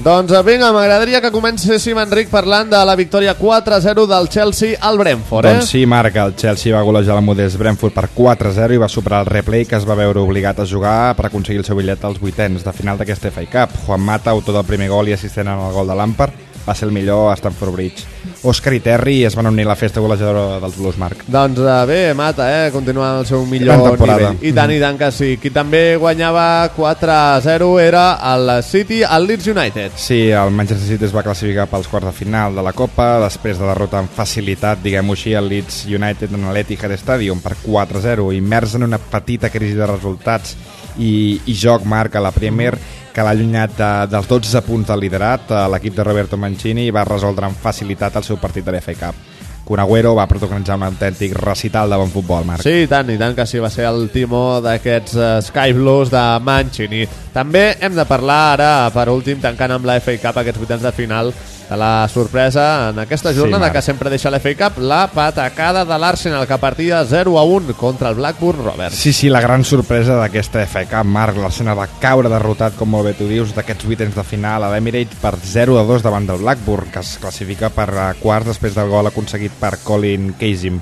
Doncs 0.06 0.30
eh, 0.30 0.40
vinga, 0.46 0.68
m'agradaria 0.70 1.18
que 1.18 1.32
comencéssim, 1.34 1.98
Enric, 1.98 2.28
parlant 2.30 2.68
de 2.70 2.78
la 2.86 2.94
victòria 2.94 3.32
4-0 3.34 4.04
del 4.06 4.28
Chelsea 4.30 4.78
al 4.78 5.00
Brentford, 5.00 5.48
eh? 5.50 5.54
Doncs 5.56 5.72
sí, 5.72 5.80
Marc, 5.82 6.14
el 6.22 6.36
Chelsea 6.38 6.70
va 6.76 6.84
golejar 6.86 7.16
el 7.18 7.24
modest 7.26 7.58
Brentford 7.58 7.96
per 7.96 8.06
4-0 8.14 8.76
i 8.76 8.78
va 8.78 8.86
superar 8.86 9.24
el 9.24 9.32
replay 9.32 9.66
que 9.66 9.74
es 9.80 9.88
va 9.88 9.98
veure 9.98 10.22
obligat 10.22 10.62
a 10.62 10.68
jugar 10.70 11.16
per 11.18 11.26
aconseguir 11.26 11.64
el 11.64 11.66
seu 11.66 11.80
bitllet 11.80 12.06
als 12.06 12.22
vuitens 12.22 12.62
de 12.62 12.76
final 12.76 13.00
d'aquesta 13.02 13.34
FA 13.34 13.48
Cup. 13.50 13.80
Juan 13.88 14.06
Mata, 14.06 14.30
autor 14.30 14.60
del 14.60 14.70
primer 14.70 14.92
gol 14.94 15.10
i 15.10 15.16
assistent 15.18 15.50
en 15.50 15.58
el 15.58 15.74
gol 15.74 15.90
de 15.90 15.98
Lampard, 15.98 16.38
va 16.68 16.78
ser 16.78 16.86
el 16.86 16.94
millor 16.94 17.32
a 17.32 17.40
Stamford 17.42 17.74
Bridge. 17.74 18.15
Òscar 18.46 18.74
i 18.76 18.80
Terry 18.84 19.16
es 19.26 19.34
van 19.36 19.48
unir 19.50 19.64
a 19.66 19.72
la 19.72 19.76
festa 19.78 20.00
golejadora 20.00 20.60
dels 20.62 20.76
Blues, 20.78 20.98
Marc. 21.00 21.24
Doncs 21.26 21.58
eh, 21.60 21.78
bé, 21.88 22.00
Mata, 22.14 22.46
eh? 22.52 22.70
continuant 22.74 23.20
el 23.20 23.26
seu 23.28 23.44
millor 23.48 23.98
nivell. 23.98 24.38
I 24.40 24.52
tant, 24.56 24.72
i 24.72 24.80
tant 24.82 25.00
que 25.00 25.10
sí. 25.14 25.32
Qui 25.42 25.50
també 25.54 25.82
guanyava 26.00 26.46
4-0 26.76 27.70
era 27.82 28.06
el 28.34 28.52
City, 28.66 29.02
el 29.02 29.26
Leeds 29.26 29.50
United. 29.52 29.96
Sí, 30.00 30.20
el 30.30 30.54
Manchester 30.54 30.86
City 30.92 31.08
es 31.08 31.14
va 31.16 31.24
classificar 31.26 31.66
pels 31.70 31.90
quarts 31.90 32.10
de 32.10 32.14
final 32.16 32.54
de 32.56 32.64
la 32.66 32.74
Copa 32.76 33.16
després 33.24 33.58
de 33.58 33.66
derrotar 33.66 34.04
amb 34.04 34.14
facilitat, 34.14 34.82
diguem-ho 34.84 35.16
així, 35.16 35.34
el 35.34 35.50
Leeds 35.50 35.82
United 35.90 36.34
en 36.36 36.46
l'Etihad 36.54 36.94
Stadium 37.00 37.42
per 37.42 37.56
4-0, 37.64 38.30
immers 38.36 38.76
en 38.78 38.86
una 38.86 39.00
petita 39.02 39.50
crisi 39.50 39.74
de 39.78 39.90
resultats 39.90 40.54
i, 40.98 41.40
i 41.46 41.56
joc 41.56 41.84
marca 41.88 42.22
la 42.22 42.32
Premier 42.34 42.76
que 43.16 43.24
l'ha 43.24 43.32
allunyat 43.32 43.78
de, 43.78 43.90
dels 44.12 44.28
12 44.28 44.60
punts 44.66 44.90
del 44.90 45.00
liderat 45.00 45.48
eh, 45.48 45.62
l'equip 45.72 45.94
de 45.96 46.04
Roberto 46.04 46.36
Mancini 46.36 46.90
va 46.92 47.06
resoldre 47.08 47.48
amb 47.48 47.56
facilitat 47.56 48.20
el 48.20 48.26
seu 48.28 48.36
partit 48.36 48.66
de 48.66 48.74
l'FA 48.74 48.94
Cup. 49.00 49.22
Kun 49.66 49.80
Agüero 49.82 50.12
va 50.14 50.28
protagonitzar 50.30 50.76
un 50.78 50.84
autèntic 50.86 51.32
recital 51.40 51.90
de 51.90 51.96
bon 51.98 52.12
futbol, 52.12 52.44
Marc. 52.46 52.62
Sí, 52.62 52.84
i 52.84 52.90
tant, 52.90 53.08
i 53.10 53.16
tant 53.18 53.34
que 53.34 53.48
sí, 53.50 53.58
va 53.58 53.70
ser 53.72 53.88
el 53.88 54.04
timó 54.14 54.60
d'aquests 54.62 55.16
uh, 55.16 55.30
Sky 55.42 55.74
Blues 55.74 56.12
de 56.12 56.22
Mancini. 56.46 57.02
També 57.34 57.64
hem 57.80 57.96
de 57.96 58.04
parlar 58.06 58.38
ara, 58.52 58.70
per 58.94 59.08
últim, 59.10 59.40
tancant 59.42 59.74
amb 59.74 59.88
la 59.88 59.96
FA 59.98 60.14
Cup 60.22 60.38
aquests 60.44 60.62
vuitens 60.62 60.86
de 60.86 60.94
final, 60.94 61.32
de 61.68 61.76
la 61.76 62.06
sorpresa 62.08 62.90
en 62.90 62.98
aquesta 63.00 63.32
Sí, 63.32 63.38
jornada 63.38 63.66
Marc. 63.66 63.72
que 63.74 63.82
sempre 63.82 64.08
deixa 64.10 64.30
la 64.30 64.38
FA 64.38 64.54
Cup, 64.54 64.78
la 64.82 65.08
patacada 65.08 65.84
de 65.84 65.98
l'Arsenal 65.98 66.46
que 66.46 66.58
partia 66.58 67.04
0 67.04 67.38
a 67.38 67.42
1 67.44 67.74
contra 67.74 68.08
el 68.10 68.14
Blackburn 68.14 68.64
Rovers. 68.64 68.94
Sí, 68.94 69.12
sí, 69.12 69.28
la 69.28 69.40
gran 69.40 69.64
sorpresa 69.64 70.14
d'aquesta 70.16 70.62
FA 70.66 70.84
Cup, 70.86 71.04
Marc. 71.04 71.36
L'Arsenal 71.36 71.78
va 71.78 71.88
caure 72.00 72.28
derrotat, 72.30 72.76
com 72.78 72.88
molt 72.88 73.06
bé 73.10 73.14
tu 73.18 73.26
dius, 73.26 73.54
d'aquests 73.56 73.84
vuitens 73.84 74.14
de 74.14 74.22
final 74.22 74.62
a 74.62 74.70
l'Emirates 74.70 75.18
per 75.20 75.34
0 75.42 75.78
a 75.80 75.84
2 75.84 76.02
davant 76.06 76.26
del 76.28 76.38
Blackburn, 76.44 76.92
que 76.94 77.00
es 77.02 77.16
classifica 77.20 77.70
per 77.74 77.88
eh, 77.90 78.06
quarts 78.22 78.52
després 78.54 78.74
del 78.78 78.88
gol 78.88 79.10
aconseguit 79.10 79.52
per 79.58 79.78
Colin 79.82 80.34
Casey. 80.38 80.72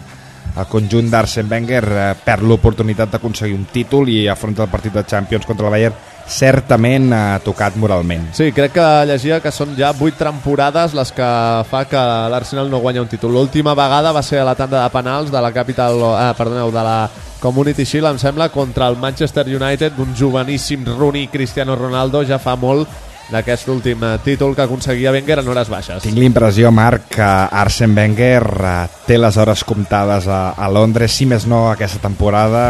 El 0.55 0.67
conjunt 0.71 1.09
d'Arsene 1.11 1.49
Wenger 1.51 1.85
eh, 1.91 2.15
perd 2.25 2.45
l'oportunitat 2.47 3.11
d'aconseguir 3.17 3.57
un 3.57 3.65
títol 3.73 4.09
i 4.13 4.29
afronta 4.29 4.63
el 4.63 4.71
partit 4.71 4.93
de 4.93 5.03
Champions 5.05 5.47
contra 5.49 5.67
el 5.67 5.73
Bayern 5.73 5.97
certament 6.27 7.13
eh, 7.13 7.23
tocat 7.45 7.77
moralment. 7.77 8.31
Sí, 8.37 8.51
crec 8.57 8.75
que 8.77 8.87
llegia 9.09 9.41
que 9.45 9.53
són 9.53 9.75
ja 9.79 9.93
8 9.93 10.19
temporades 10.21 10.95
les 10.97 11.13
que 11.15 11.31
fa 11.71 11.85
que 11.91 12.05
l'Arsenal 12.33 12.71
no 12.73 12.81
guanya 12.83 13.05
un 13.05 13.11
títol. 13.11 13.35
L'última 13.37 13.77
vegada 13.77 14.13
va 14.13 14.23
ser 14.25 14.41
a 14.41 14.49
la 14.49 14.57
tanda 14.59 14.83
de 14.83 14.91
penals 14.95 15.33
de 15.33 15.41
la 15.41 15.53
Capital, 15.53 16.01
eh, 16.01 16.33
perdoneu, 16.39 16.73
de 16.73 16.85
la 16.85 16.99
Community 17.41 17.85
Shield, 17.85 18.09
em 18.09 18.19
sembla, 18.19 18.49
contra 18.49 18.89
el 18.89 18.97
Manchester 18.97 19.45
United 19.45 19.93
d'un 19.99 20.15
joveníssim 20.17 20.87
Rooney 20.87 21.29
Cristiano 21.29 21.77
Ronaldo 21.77 22.25
ja 22.25 22.39
fa 22.41 22.57
molt 22.57 22.89
d'aquest 23.31 23.69
últim 23.73 24.03
eh, 24.05 24.17
títol 24.25 24.55
que 24.57 24.65
aconseguia 24.65 25.13
Wenger 25.13 25.41
en 25.41 25.49
hores 25.49 25.69
baixes. 25.73 26.03
Tinc 26.05 26.19
l'impressió, 26.19 26.71
Marc, 26.73 27.09
que 27.17 27.29
Arsene 27.61 27.97
Wenger 27.97 28.43
eh, 28.45 28.75
té 29.07 29.19
les 29.21 29.37
hores 29.37 29.65
comptades 29.65 30.29
a, 30.29 30.55
a 30.57 30.71
Londres, 30.73 31.13
si 31.13 31.29
més 31.29 31.49
no 31.49 31.69
aquesta 31.71 32.03
temporada... 32.05 32.65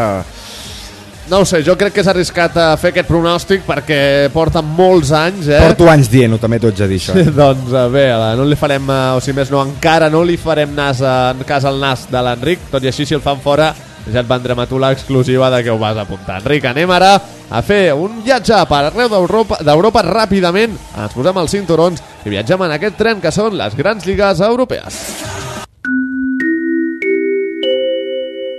No 1.25 1.39
ho 1.41 1.45
sé, 1.45 1.63
jo 1.65 1.73
crec 1.73 1.95
que 1.95 2.03
és 2.03 2.09
arriscat 2.11 2.53
a 2.61 2.65
fer 2.77 2.91
aquest 2.91 3.07
pronòstic 3.09 3.63
perquè 3.65 3.97
porta 4.29 4.61
molts 4.61 5.09
anys, 5.15 5.47
eh? 5.49 5.57
Porto 5.63 5.87
anys 5.89 6.11
dient-ho, 6.11 6.37
també 6.37 6.59
t'ho 6.61 6.69
haig 6.69 6.77
de 6.77 6.87
dir, 6.91 6.99
això. 7.01 7.15
Sí, 7.17 7.33
doncs 7.39 7.73
bé, 7.93 8.05
no 8.37 8.45
li 8.45 8.57
farem, 8.59 8.85
eh, 8.93 9.17
o 9.17 9.23
si 9.25 9.33
més 9.33 9.49
no, 9.49 9.63
encara 9.65 10.11
no 10.13 10.21
li 10.21 10.37
farem 10.37 10.75
nas 10.77 11.01
en 11.01 11.41
cas 11.49 11.65
al 11.65 11.81
nas 11.81 12.05
de 12.11 12.21
l'Enric, 12.21 12.69
tot 12.69 12.85
i 12.85 12.93
així 12.93 13.09
si 13.09 13.17
el 13.17 13.25
fan 13.25 13.41
fora 13.41 13.71
ja 14.05 14.21
et 14.21 14.29
vendrem 14.29 14.61
a 14.61 14.67
tu 14.69 14.77
l'exclusiva 14.77 15.49
de 15.49 15.63
què 15.65 15.73
ho 15.73 15.81
vas 15.81 15.97
apuntar. 15.97 16.43
Enric, 16.43 16.69
anem 16.69 16.93
ara 16.93 17.15
a 17.17 17.61
fer 17.65 17.95
un 17.97 18.21
viatge 18.25 18.61
per 18.69 18.83
arreu 18.91 19.09
d'Europa 19.09 19.63
d'Europa 19.65 20.05
ràpidament, 20.05 20.77
ens 20.93 21.17
posem 21.17 21.41
els 21.41 21.57
cinturons 21.57 22.05
i 22.21 22.33
viatgem 22.37 22.67
en 22.67 22.77
aquest 22.77 23.01
tren 23.01 23.21
que 23.23 23.33
són 23.33 23.57
les 23.57 23.73
grans 23.77 24.05
lligues 24.05 24.45
europees. 24.45 25.01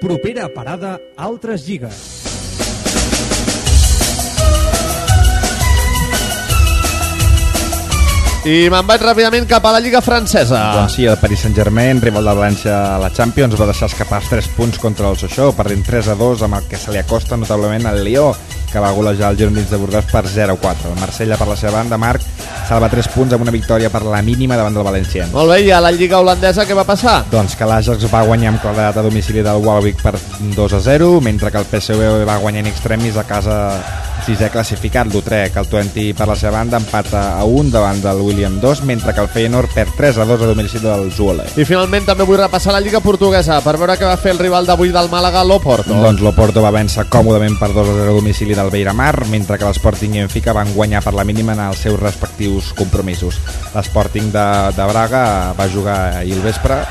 Propera 0.03 0.51
parada, 0.51 0.99
altres 1.17 1.63
lligues. 1.67 2.26
I 8.47 8.69
me'n 8.71 8.87
vaig 8.87 9.03
ràpidament 9.03 9.43
cap 9.51 9.65
a 9.67 9.73
la 9.75 9.81
Lliga 9.83 9.99
Francesa. 9.99 10.61
Doncs 10.77 10.95
sí, 10.95 11.07
el 11.11 11.17
Paris 11.19 11.41
Saint-Germain, 11.43 11.99
rival 11.99 12.29
de 12.29 12.35
València 12.39 12.75
a 12.93 12.99
la 13.03 13.09
Champions, 13.11 13.57
va 13.59 13.67
deixar 13.67 13.89
escapar 13.91 14.21
els 14.21 14.29
3 14.31 14.49
punts 14.55 14.79
contra 14.79 15.09
el 15.11 15.19
Sochaux, 15.19 15.57
perdent 15.59 15.83
3 15.83 16.13
a 16.13 16.15
2 16.21 16.45
amb 16.47 16.61
el 16.61 16.69
que 16.71 16.79
se 16.79 16.95
li 16.95 17.01
acosta 17.03 17.35
notablement 17.35 17.91
al 17.91 17.99
Lió, 18.07 18.29
que 18.71 18.79
va 18.79 18.93
golejar 18.95 19.33
el 19.33 19.41
Girondins 19.41 19.75
de 19.75 19.83
Burgos 19.83 20.07
per 20.13 20.23
0-4. 20.31 20.93
El 20.93 21.03
Marsella, 21.03 21.41
per 21.41 21.51
la 21.51 21.59
seva 21.59 21.81
banda, 21.81 21.99
Marc, 21.99 22.23
salva 22.71 22.87
3 22.95 23.11
punts 23.17 23.35
amb 23.35 23.49
una 23.49 23.57
victòria 23.59 23.91
per 23.91 24.05
la 24.07 24.23
mínima 24.23 24.55
davant 24.55 24.79
del 24.79 24.87
Valencians. 24.87 25.35
Molt 25.35 25.51
bé, 25.51 25.65
i 25.67 25.75
a 25.75 25.83
la 25.83 25.91
Lliga 25.91 26.23
holandesa 26.23 26.71
què 26.71 26.79
va 26.79 26.87
passar? 26.87 27.25
Doncs 27.35 27.59
que 27.59 27.67
l'Ajax 27.67 28.07
va 28.15 28.23
guanyar 28.31 28.55
amb 28.55 28.63
claredat 28.63 29.03
a 29.03 29.09
domicili 29.11 29.43
del 29.43 29.59
Walwick 29.67 30.07
per 30.07 30.15
2 30.55 30.79
a 30.79 30.85
0, 30.87 31.17
mentre 31.19 31.51
que 31.51 31.65
el 31.65 31.67
PSV 31.67 32.23
va 32.23 32.39
guanyar 32.39 32.63
in 32.63 32.71
extremis 32.71 33.19
a 33.19 33.27
casa 33.27 33.57
sisè 34.27 34.51
classificat, 34.51 35.13
l'Utrecht. 35.13 35.57
El 35.61 35.69
Twente, 35.71 36.03
per 36.17 36.27
la 36.27 36.35
seva 36.35 36.59
banda, 36.59 36.81
empata 36.83 37.37
a 37.39 37.45
1 37.47 37.71
davant 37.71 38.01
del 38.03 38.21
William 38.25 38.59
2, 38.61 38.83
mentre 38.89 39.15
que 39.15 39.23
el 39.23 39.31
Feyenoord 39.31 39.73
perd 39.75 39.95
3 39.97 40.19
a 40.19 40.27
2 40.27 40.43
a 40.43 40.49
domicili 40.51 40.83
del 40.83 41.13
Zwolle. 41.15 41.47
I 41.55 41.67
finalment 41.69 42.09
també 42.09 42.27
vull 42.27 42.41
repassar 42.41 42.75
la 42.75 42.83
Lliga 42.83 43.01
Portuguesa 43.05 43.61
per 43.63 43.77
veure 43.79 43.97
què 43.99 44.09
va 44.09 44.19
fer 44.19 44.35
el 44.35 44.43
rival 44.43 44.67
d'avui 44.67 44.91
del 44.95 45.11
Màlaga, 45.13 45.45
l'Oporto. 45.47 45.95
Doncs 46.03 46.25
l'Oporto 46.25 46.65
va 46.65 46.75
vèncer 46.75 47.07
còmodament 47.13 47.59
per 47.61 47.71
2 47.73 47.93
a 47.95 47.97
0 48.03 48.11
a 48.11 48.19
domicili 48.19 48.59
del 48.59 48.73
Beiramar, 48.75 49.15
mentre 49.31 49.61
que 49.61 49.71
l'Sporting 49.71 50.19
i 50.19 50.25
Benfica 50.25 50.57
van 50.57 50.75
guanyar 50.75 51.05
per 51.07 51.15
la 51.15 51.25
mínima 51.25 51.55
en 51.55 51.63
els 51.69 51.87
seus 51.87 52.01
respectius 52.03 52.73
compromisos. 52.75 53.39
L'Sporting 53.77 54.33
de, 54.35 54.47
de 54.77 54.93
Braga 54.93 55.27
va 55.57 55.71
jugar 55.71 55.99
ahir 56.23 56.41
al 56.41 56.47
vespre. 56.51 56.83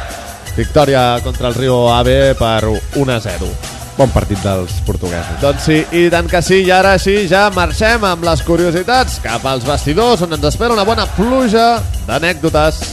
Victòria 0.55 1.19
contra 1.21 1.49
el 1.49 1.57
Rio 1.59 1.89
Ave 1.91 2.35
per 2.39 2.63
1 2.71 3.11
a 3.11 3.19
0. 3.19 3.84
Bon 3.95 4.11
partit 4.11 4.41
dels 4.43 4.73
portuguesos. 4.83 5.37
Doncs 5.39 5.69
sí, 5.69 5.77
i 5.95 6.09
tant 6.11 6.27
que 6.27 6.41
sí, 6.43 6.59
i 6.67 6.71
ara 6.75 6.97
sí, 6.99 7.15
ja 7.31 7.45
marxem 7.55 8.03
amb 8.03 8.27
les 8.27 8.43
curiositats 8.43 9.21
cap 9.23 9.47
als 9.47 9.63
vestidors, 9.67 10.25
on 10.25 10.35
ens 10.35 10.51
espera 10.51 10.75
una 10.75 10.83
bona 10.83 11.07
pluja 11.15 11.79
d'anècdotes. 12.03 12.83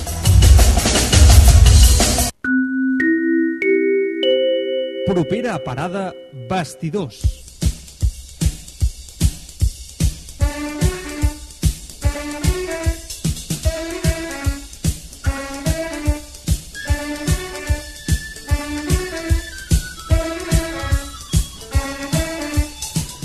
Propera 5.11 5.59
parada, 5.66 6.12
vestidors. 6.49 7.42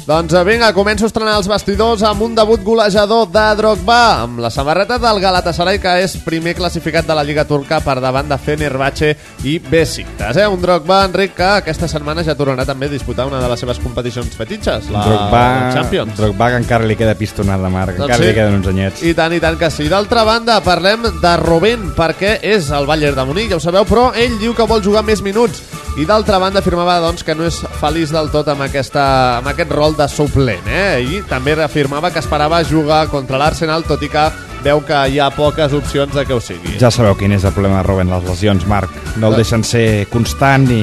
Doncs 0.08 0.32
eh, 0.32 0.42
vinga, 0.48 0.70
començo 0.72 1.04
a 1.04 1.10
estrenar 1.10 1.34
els 1.36 1.50
vestidors 1.52 2.00
amb 2.08 2.22
un 2.24 2.36
debut 2.36 2.62
golejador 2.64 3.26
de 3.28 3.42
Drogba, 3.60 4.22
amb 4.22 4.38
la 4.40 4.48
samarreta 4.48 4.96
del 5.04 5.18
Galatasaray, 5.20 5.82
que 5.84 5.98
és 6.00 6.14
primer 6.24 6.54
classificat 6.56 7.04
de 7.04 7.18
la 7.18 7.26
Lliga 7.28 7.44
Turca 7.44 7.82
per 7.84 7.98
davant 8.00 8.30
de 8.30 8.38
Fenerbahce 8.40 9.10
i 9.44 9.58
Besiktas. 9.60 10.40
Eh? 10.40 10.46
Un 10.48 10.62
Drogba, 10.64 11.02
Enric, 11.10 11.34
que 11.36 11.50
aquesta 11.58 11.90
setmana 11.92 12.24
ja 12.24 12.38
tornarà 12.40 12.64
també 12.70 12.88
a 12.88 12.94
disputar 12.94 13.26
una 13.28 13.42
de 13.44 13.50
les 13.52 13.60
seves 13.60 13.82
competicions 13.84 14.32
fetitxes, 14.40 14.88
la 14.96 15.04
Drogba, 15.10 15.42
Champions. 15.76 16.16
Drogba 16.16 16.54
que 16.54 16.62
encara 16.64 16.88
li 16.88 16.96
queda 16.96 17.18
pistonada, 17.20 17.68
Marc. 17.68 17.98
Doncs 17.98 18.08
Encara 18.08 18.24
sí. 18.24 18.30
li 18.30 18.38
queden 18.38 18.62
uns 18.62 18.72
anyets. 18.72 19.04
I 19.04 19.12
tant, 19.18 19.36
i 19.36 19.42
tant 19.44 19.60
que 19.60 19.72
sí. 19.76 19.90
D'altra 19.92 20.24
banda, 20.24 20.62
parlem 20.64 21.04
de 21.20 21.36
Robben, 21.44 21.92
perquè 22.00 22.38
és 22.48 22.72
el 22.72 22.88
Bayern 22.88 23.20
de 23.20 23.28
Munic, 23.28 23.52
ja 23.52 23.60
ho 23.60 23.66
sabeu, 23.68 23.84
però 23.84 24.14
ell 24.16 24.40
diu 24.40 24.56
que 24.56 24.72
vol 24.72 24.80
jugar 24.88 25.04
més 25.04 25.20
minuts. 25.26 25.60
I 25.98 26.06
d'altra 26.06 26.38
banda 26.38 26.62
afirmava 26.62 27.00
doncs, 27.02 27.24
que 27.26 27.34
no 27.34 27.48
és 27.48 27.56
feliç 27.80 28.12
del 28.14 28.28
tot 28.30 28.46
amb, 28.54 28.62
aquesta, 28.68 29.02
amb 29.40 29.50
aquest 29.50 29.72
rol 29.74 29.96
de 29.98 30.06
suplent. 30.06 30.68
Eh? 30.70 31.02
I 31.02 31.22
també 31.26 31.56
reafirmava 31.58 32.12
que 32.14 32.22
esperava 32.22 32.60
jugar 32.70 33.08
contra 33.10 33.40
l'Arsenal, 33.42 33.82
tot 33.90 34.06
i 34.06 34.12
que 34.14 34.28
veu 34.64 34.82
que 34.86 34.98
hi 35.12 35.20
ha 35.20 35.30
poques 35.36 35.74
opcions 35.74 36.14
de 36.16 36.24
que 36.26 36.36
ho 36.36 36.42
sigui. 36.44 36.78
Ja 36.82 36.92
sabeu 36.94 37.16
quin 37.18 37.34
és 37.36 37.46
el 37.48 37.54
problema 37.56 37.82
de 37.82 37.88
Robben, 37.88 38.12
les 38.12 38.26
lesions, 38.28 38.66
Marc. 38.70 38.94
No 39.18 39.32
el 39.32 39.38
deixen 39.40 39.64
ser 39.66 40.08
constant 40.12 40.68
i 40.74 40.82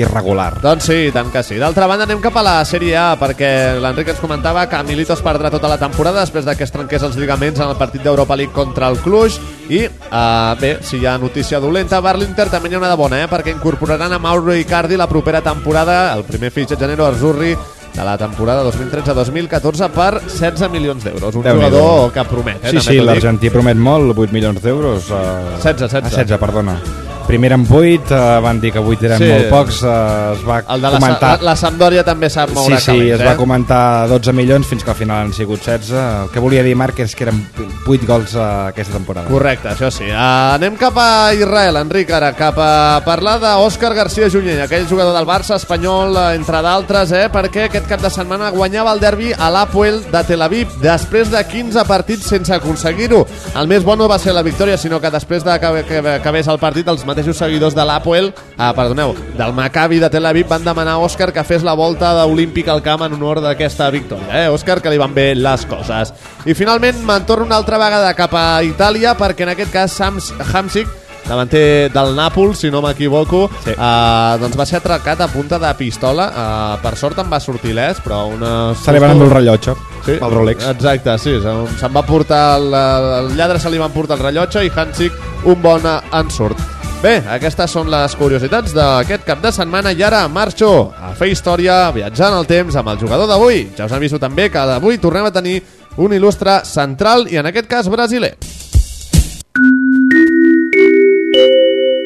irregular. 0.00 0.52
Doncs 0.62 0.88
sí, 0.90 0.98
tant 1.14 1.30
que 1.32 1.42
sí. 1.46 1.58
D'altra 1.60 1.88
banda, 1.90 2.08
anem 2.08 2.22
cap 2.24 2.36
a 2.40 2.44
la 2.46 2.56
Sèrie 2.68 2.96
A, 2.98 3.06
perquè 3.20 3.50
l'Enric 3.82 4.12
ens 4.14 4.22
comentava 4.22 4.66
que 4.70 4.82
Milito 4.86 5.14
es 5.16 5.24
perdrà 5.24 5.50
tota 5.52 5.70
la 5.70 5.78
temporada 5.80 6.22
després 6.22 6.46
de 6.46 6.56
que 6.56 6.66
es 6.66 6.74
trenqués 6.74 7.04
els 7.06 7.18
lligaments 7.18 7.60
en 7.60 7.70
el 7.70 7.78
partit 7.80 8.02
d'Europa 8.04 8.36
League 8.36 8.54
contra 8.54 8.90
el 8.92 8.98
Cluj. 9.04 9.38
I, 9.68 9.86
uh, 9.88 10.52
bé, 10.60 10.76
si 10.84 10.98
hi 11.00 11.06
ha 11.08 11.16
notícia 11.18 11.60
dolenta, 11.60 12.02
per 12.04 12.18
l'Inter 12.20 12.50
també 12.52 12.68
n'hi 12.68 12.76
ha 12.76 12.82
una 12.82 12.92
de 12.92 12.98
bona, 13.00 13.22
eh? 13.22 13.30
perquè 13.30 13.54
incorporaran 13.54 14.12
a 14.12 14.20
Mauro 14.20 14.54
Icardi 14.54 14.98
la 15.00 15.08
propera 15.08 15.40
temporada, 15.40 16.12
el 16.14 16.26
primer 16.28 16.52
fitxatge 16.52 16.90
Nero 16.90 17.06
Arzurri, 17.06 17.54
de 17.94 18.04
la 18.04 18.16
temporada 18.18 18.64
2013-2014 18.64 19.90
per 19.94 20.20
16 20.26 20.70
milions 20.70 21.04
d'euros. 21.04 21.34
Un 21.34 21.46
jugador 21.46 22.12
que 22.12 22.24
promet, 22.26 22.60
eh? 22.64 22.74
Sí, 22.74 22.82
també 22.82 22.98
sí, 22.98 23.06
l'argentí 23.06 23.54
promet 23.54 23.78
molt, 23.78 24.16
8 24.18 24.34
milions 24.34 24.62
d'euros. 24.62 25.10
Uh, 25.10 25.56
16, 25.62 25.86
16. 25.86 26.10
16, 26.10 26.40
perdona. 26.42 26.78
Primer 27.26 27.52
amb 27.56 27.70
8, 27.72 28.10
uh, 28.12 28.40
van 28.44 28.58
dir 28.60 28.70
que 28.74 28.78
8 28.78 29.06
eren 29.08 29.18
Sí. 29.18 29.24
sí. 29.24 29.30
molt 29.32 29.48
pocs, 29.50 29.78
uh, 29.82 30.34
es 30.34 30.42
va 30.46 30.58
El 30.68 30.82
de 30.82 30.90
la, 30.90 30.98
comentar... 30.98 31.30
la, 31.40 31.44
la 31.50 31.56
Sampdoria 31.56 32.04
també 32.04 32.28
sap 32.30 32.50
Sí, 32.50 32.54
moure 32.54 32.78
sí, 32.80 32.86
calés, 32.90 33.14
es 33.16 33.20
eh? 33.22 33.24
va 33.26 33.36
comentar 33.36 34.06
12 34.10 34.32
milions 34.36 34.66
fins 34.68 34.84
que 34.84 34.90
al 34.92 34.96
final 34.98 35.22
han 35.24 35.32
sigut 35.32 35.62
16. 35.64 35.90
El 36.24 36.30
que 36.30 36.40
volia 36.44 36.62
dir 36.62 36.74
Marc 36.76 37.00
és 37.00 37.14
que 37.16 37.24
eren 37.24 37.40
8 37.88 38.06
gols 38.06 38.34
uh, 38.36 38.68
aquesta 38.68 38.92
temporada. 38.98 39.26
Correcte, 39.32 39.70
això 39.72 39.88
sí. 39.90 40.04
Uh, 40.10 40.52
anem 40.58 40.76
cap 40.76 40.98
a 41.00 41.32
Israel, 41.34 41.78
Enric, 41.80 42.12
ara, 42.12 42.32
cap 42.36 42.58
a 42.60 43.00
parlar 43.06 43.38
d'Òscar 43.40 43.94
García 43.96 44.28
Junyent, 44.30 44.60
aquell 44.66 44.86
jugador 44.90 45.16
del 45.16 45.26
Barça 45.26 45.56
espanyol, 45.56 46.12
eh, 46.16 46.34
entre 46.36 46.60
d'altres, 46.62 47.12
eh, 47.16 47.24
perquè 47.32 47.66
aquest 47.70 47.88
cap 47.88 48.02
de 48.04 48.10
setmana 48.12 48.50
guanyava 48.54 48.92
el 48.92 49.00
derbi 49.00 49.32
a 49.32 49.48
l'Apoel 49.50 50.02
de 50.12 50.22
Tel 50.28 50.42
Aviv 50.44 50.76
després 50.82 51.30
de 51.32 51.40
15 51.44 51.84
partits 51.88 52.28
sense 52.28 52.52
aconseguir-ho. 52.54 53.24
El 53.56 53.68
més 53.70 53.82
bo 53.84 53.96
no 53.96 54.08
va 54.12 54.18
ser 54.20 54.34
la 54.36 54.42
victòria, 54.44 54.76
sinó 54.78 55.00
que 55.00 55.10
després 55.10 55.44
de 55.44 55.56
que, 55.58 55.72
que 55.88 55.98
acabés 56.18 56.48
el 56.52 56.58
partit, 56.60 56.86
els 56.88 57.04
mateixos 57.14 57.38
seguidors 57.38 57.74
de 57.78 57.84
l'Apoel, 57.86 58.32
ah, 58.58 58.72
perdoneu, 58.74 59.14
del 59.38 59.52
Maccabi 59.54 60.00
de 60.02 60.10
Tel 60.10 60.26
Aviv 60.26 60.48
van 60.50 60.64
demanar 60.66 60.96
a 60.98 61.04
Òscar 61.06 61.30
que 61.32 61.44
fes 61.46 61.62
la 61.62 61.74
volta 61.78 62.10
d'Olímpic 62.18 62.68
al 62.68 62.82
camp 62.82 63.06
en 63.06 63.14
honor 63.14 63.40
d'aquesta 63.40 63.88
victòria. 63.94 64.44
Eh? 64.44 64.48
Òscar, 64.50 64.80
que 64.82 64.90
li 64.90 64.98
van 64.98 65.14
bé 65.14 65.30
les 65.38 65.64
coses. 65.70 66.12
I 66.44 66.54
finalment 66.58 66.98
me'n 67.06 67.24
torno 67.24 67.46
una 67.46 67.56
altra 67.62 67.78
vegada 67.78 68.12
cap 68.18 68.34
a 68.34 68.62
Itàlia, 68.66 69.14
perquè 69.16 69.46
en 69.46 69.54
aquest 69.54 69.70
cas 69.72 69.92
Sams, 69.94 70.32
Hamsik, 70.52 70.88
davanter 71.24 71.88
del 71.88 72.10
Nàpols, 72.18 72.58
si 72.60 72.70
no 72.70 72.82
m'equivoco, 72.84 73.46
Sí. 73.64 73.70
eh, 73.70 74.36
doncs 74.42 74.58
va 74.58 74.66
ser 74.66 74.76
atracat 74.82 75.22
a 75.24 75.28
punta 75.28 75.58
de 75.58 75.70
pistola. 75.78 76.26
Eh, 76.28 76.82
per 76.82 76.96
sort 77.00 77.18
em 77.22 77.30
va 77.32 77.40
sortir 77.40 77.72
l'es, 77.74 77.96
però 78.04 78.26
una... 78.28 78.74
Se 78.74 78.92
li 78.92 78.98
van 79.00 79.14
endur 79.14 79.28
el 79.30 79.34
rellotge, 79.38 79.72
Sí, 80.04 80.18
el 80.20 80.30
Rolex. 80.34 80.66
Exacte, 80.68 81.16
sí. 81.18 81.38
se- 81.40 81.78
Se'n 81.80 81.94
va 81.96 82.02
portar 82.04 82.58
el, 82.58 82.66
el 82.74 83.36
lladre 83.38 83.58
se 83.58 83.70
li 83.70 83.78
van 83.80 83.90
portar 83.92 84.18
el 84.18 84.22
rellotge 84.26 84.66
i 84.66 84.70
Hansik 84.74 85.12
un 85.44 85.62
bon 85.62 85.80
ensurt. 86.12 86.58
Bé, 87.04 87.18
aquestes 87.28 87.68
són 87.68 87.90
les 87.92 88.14
curiositats 88.16 88.72
d'aquest 88.72 89.26
cap 89.28 89.42
de 89.44 89.50
setmana 89.52 89.90
i 89.92 90.00
ara 90.06 90.22
marxo 90.32 90.70
a 90.96 91.10
fer 91.18 91.26
història 91.34 91.90
viatjant 91.92 92.32
al 92.32 92.46
temps 92.48 92.78
amb 92.80 92.88
el 92.94 93.00
jugador 93.02 93.28
d'avui. 93.28 93.66
Ja 93.76 93.84
us 93.84 93.92
aviso 93.92 94.16
també 94.22 94.46
que 94.48 94.62
d'avui 94.70 94.96
tornem 95.02 95.28
a 95.28 95.32
tenir 95.34 95.58
un 96.00 96.14
il·lustre 96.16 96.62
central 96.64 97.26
i 97.28 97.36
en 97.36 97.50
aquest 97.50 97.68
cas 97.68 97.90
brasiler. 97.92 98.30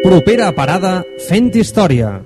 Propera 0.02 0.50
parada 0.56 1.04
fent 1.28 1.54
història. 1.54 2.16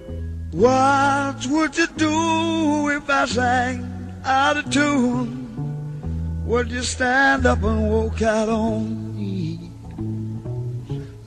What 0.57 1.45
would 1.52 1.76
you 1.76 1.91
do 2.00 2.88
if 2.88 3.05
I 3.05 3.26
sang 3.29 3.85
out 4.25 4.57
of 4.57 4.73
tune? 4.73 5.29
Would 6.47 6.73
you 6.73 6.81
stand 6.81 7.45
up 7.45 7.62
and 7.62 7.91
walk 7.91 8.23
out 8.23 8.49
on 8.49 9.12
me? 9.12 9.72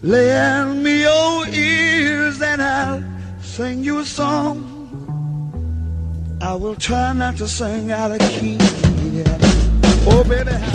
Lend 0.06 0.84
me 0.84 1.02
your 1.02 1.48
ears 1.48 2.40
and 2.40 2.62
I'll 2.62 3.04
sing 3.42 3.84
you 3.84 3.98
a 3.98 4.06
song. 4.06 4.62
I 6.40 6.54
will 6.54 6.76
try 6.76 7.12
not 7.14 7.38
to 7.38 7.48
sing 7.48 7.92
out 7.92 8.12
of 8.12 8.20
key. 8.20 8.60
Baby, 9.00 9.45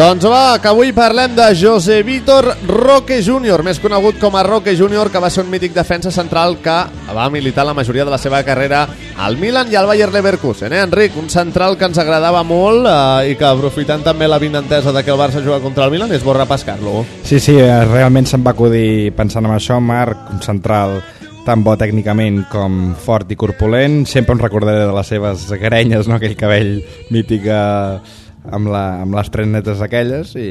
Doncs 0.01 0.25
va, 0.25 0.57
que 0.57 0.69
avui 0.71 0.95
parlem 0.97 1.35
de 1.37 1.45
José 1.55 1.99
Vítor 2.03 2.47
Roque 2.65 3.19
Júnior, 3.21 3.61
més 3.63 3.77
conegut 3.79 4.17
com 4.17 4.35
a 4.35 4.43
Roque 4.47 4.73
Júnior, 4.73 5.11
que 5.13 5.21
va 5.21 5.29
ser 5.29 5.45
un 5.45 5.51
mític 5.53 5.75
defensa 5.77 6.09
central 6.11 6.57
que 6.65 6.77
va 7.13 7.27
militar 7.29 7.67
la 7.69 7.75
majoria 7.77 8.07
de 8.07 8.15
la 8.15 8.19
seva 8.19 8.41
carrera 8.43 8.87
al 9.21 9.37
Milan 9.37 9.69
i 9.69 9.77
al 9.77 9.85
Bayer 9.91 10.09
Leverkusen. 10.11 10.73
Eh, 10.73 10.81
Enric, 10.81 11.19
un 11.21 11.29
central 11.29 11.77
que 11.77 11.85
ens 11.91 12.01
agradava 12.01 12.41
molt 12.49 12.89
eh, 12.89 13.35
i 13.35 13.37
que 13.37 13.45
aprofitant 13.45 14.07
també 14.07 14.25
la 14.27 14.41
vinentesa 14.41 14.95
de 14.97 15.03
que 15.05 15.13
el 15.13 15.21
Barça 15.21 15.45
juga 15.45 15.61
contra 15.61 15.85
el 15.85 15.93
Milan 15.93 16.17
és 16.17 16.25
bo 16.25 16.33
repescar-lo. 16.33 17.05
Sí, 17.23 17.37
sí, 17.37 17.59
eh, 17.61 17.85
realment 17.91 18.31
se'm 18.31 18.47
va 18.47 18.55
acudir 18.57 19.13
pensant 19.19 19.45
en 19.45 19.53
això, 19.59 19.77
Marc, 19.85 20.31
un 20.33 20.41
central 20.41 20.97
tan 21.45 21.61
bo 21.65 21.77
tècnicament 21.77 22.47
com 22.49 22.97
fort 22.97 23.31
i 23.31 23.37
corpulent. 23.37 24.07
Sempre 24.09 24.33
em 24.33 24.41
recordaré 24.41 24.87
de 24.87 24.97
les 24.97 25.13
seves 25.13 25.45
grenyes, 25.61 26.09
no? 26.09 26.17
aquell 26.17 26.39
cabell 26.41 26.79
mític 27.13 27.45
eh, 27.53 28.17
amb, 28.49 28.71
la, 28.73 28.85
amb 29.05 29.19
les 29.19 29.33
trenetes 29.35 29.83
aquelles 29.85 30.37
i... 30.39 30.51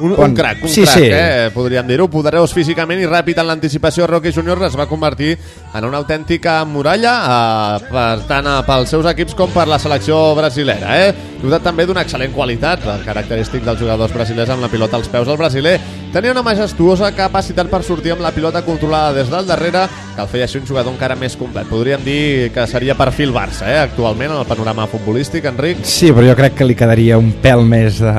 Un, 0.00 0.14
Bon, 0.16 0.30
un 0.30 0.34
crac, 0.34 0.62
un 0.64 0.68
sí, 0.72 0.82
crac, 0.82 0.96
sí. 0.96 1.08
eh? 1.12 1.50
podríem 1.54 1.86
dir-ho. 1.86 2.06
Poderós 2.10 2.54
físicament 2.56 3.00
i 3.02 3.08
ràpid 3.08 3.38
en 3.42 3.46
l'anticipació, 3.50 4.06
Roque 4.08 4.32
Júnior 4.32 4.62
es 4.64 4.76
va 4.78 4.86
convertir 4.88 5.34
en 5.74 5.84
una 5.84 6.00
autèntica 6.00 6.58
muralla 6.64 7.12
eh, 7.20 7.88
per 7.90 8.24
tant 8.28 8.48
eh, 8.48 8.54
pels 8.66 8.94
seus 8.96 9.08
equips 9.12 9.36
com 9.36 9.52
per 9.52 9.66
la 9.68 9.78
selecció 9.78 10.18
brasilera. 10.38 10.96
Eh? 11.04 11.12
Dotat 11.42 11.64
també 11.68 11.86
d'una 11.88 12.02
excel·lent 12.04 12.32
qualitat, 12.36 12.84
el 12.88 13.04
característic 13.04 13.64
dels 13.64 13.80
jugadors 13.80 14.12
brasilers 14.16 14.50
amb 14.52 14.64
la 14.64 14.72
pilota 14.72 14.96
als 14.98 15.08
peus. 15.12 15.28
El 15.28 15.38
brasiler 15.40 15.76
tenia 16.14 16.32
una 16.32 16.44
majestuosa 16.44 17.12
capacitat 17.16 17.68
per 17.70 17.82
sortir 17.86 18.14
amb 18.16 18.24
la 18.24 18.32
pilota 18.32 18.64
controlada 18.66 19.12
des 19.20 19.30
del 19.30 19.46
darrere, 19.48 19.84
que 20.16 20.24
el 20.24 20.28
feia 20.32 20.48
així 20.48 20.58
un 20.60 20.66
jugador 20.68 20.92
encara 20.96 21.16
més 21.16 21.36
complet. 21.40 21.68
Podríem 21.70 22.02
dir 22.04 22.50
que 22.56 22.66
seria 22.68 22.96
perfil 22.98 23.32
Barça, 23.36 23.68
eh? 23.68 23.78
actualment, 23.84 24.32
en 24.32 24.40
el 24.42 24.48
panorama 24.48 24.88
futbolístic, 24.90 25.46
Enric. 25.52 25.84
Sí, 25.84 26.10
però 26.12 26.28
jo 26.32 26.36
crec 26.38 26.56
que 26.58 26.68
li 26.68 26.76
quedaria 26.78 27.20
un 27.20 27.32
pèl 27.44 27.64
més 27.68 28.00
de... 28.02 28.16